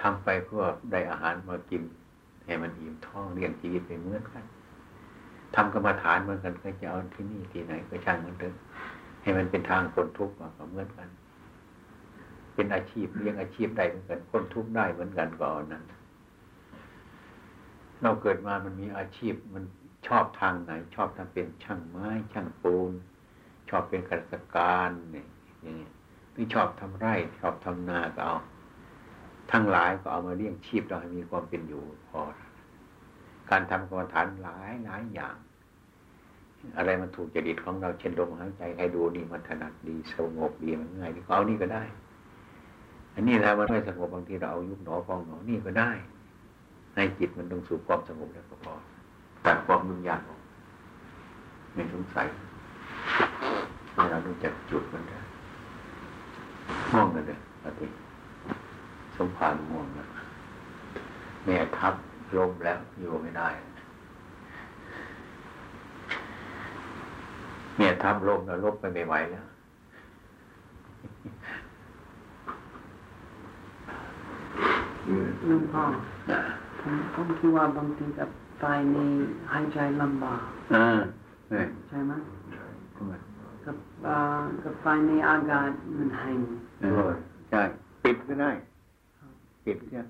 [0.00, 1.82] ทำไปเพื่อได้อาหารมากิน
[2.46, 4.44] ให้มันอิ่มท้องเลี้ยงชีวิตไปเหมือนกัน
[5.56, 8.54] ทำกรรมฐานเหมือนกันก็จะเอาที่นี่ที่ไหนก็ช่างมันเถอะ
[9.26, 11.08] ให้มันเป็นทางคนทุกข์ก็เหมือนกัน
[12.54, 15.84] เป็นอาชีพเลี้ยงอาชีพได้เหมือนกันคนทุกข์ได้เหมือนกันก็เอานั้น
[18.02, 19.64] เราเกิดมามันมีอาชีพมัน
[20.06, 22.92] ชอบทางไหน ชอบทำเป็นช่างไม้ ช่างปูน
[23.68, 25.28] ชอบเป็นข้าราชการเนี่ย
[25.62, 25.92] อย่างเงี้ย
[26.32, 28.36] หรือชอบทำไร่ ชอบทำนาก็เอา
[29.52, 32.20] ทั้งหลายก็เอามาเลี้ยงชีพเราให้มีความเป็นอยู่พอ
[33.50, 35.36] การทำกรรมฐานหลายหลายอย่าง
[36.76, 41.82] อะไรมันถูกจริตของเราเช่นลมหายใจให้ดูนี่มันถนัดดีสงบดีมันง่ายดีก็เอานี่ก็ได้
[43.14, 45.90] อันนี้ถ้ามันไม่สงบบางทีเราเอายุบหนอพองหนอนี่ก็ได้
[46.94, 48.74] ให้จิตมันต้องสู่ความสงบแล้วก็พอ
[49.44, 50.40] ตัดความยุ่งยากออก
[51.74, 52.26] ไม่สงสัย
[53.92, 55.18] ให้เรารู้จักจุดมันได้
[56.92, 57.86] ม่วงกันเลยปฏิ
[59.16, 60.08] สมภารม่วงแล้ว
[61.44, 61.94] แม่ทับ
[62.36, 63.48] ลมแล้วอยู่ไม่ได้
[67.76, 69.44] แม่ทับลมแล้วลบไปไม่ไหวแล้ว
[75.46, 75.84] หลวงพ่อ
[76.80, 78.64] ผมผมคิดว่าบางทีกับไฟ
[78.94, 79.10] นี่
[79.52, 80.42] หายใจลำบาก
[80.74, 80.88] อ่า
[81.50, 82.12] เนี่ยใช่ไหม
[82.96, 83.12] ทำไม
[83.64, 86.38] กับอ่ากับไฟนี่อากาศมันแห้ง
[86.82, 87.12] เออ
[87.50, 87.62] ใช่
[88.04, 88.50] ปิดก็ได้
[89.64, 90.06] ปิดเนี่ย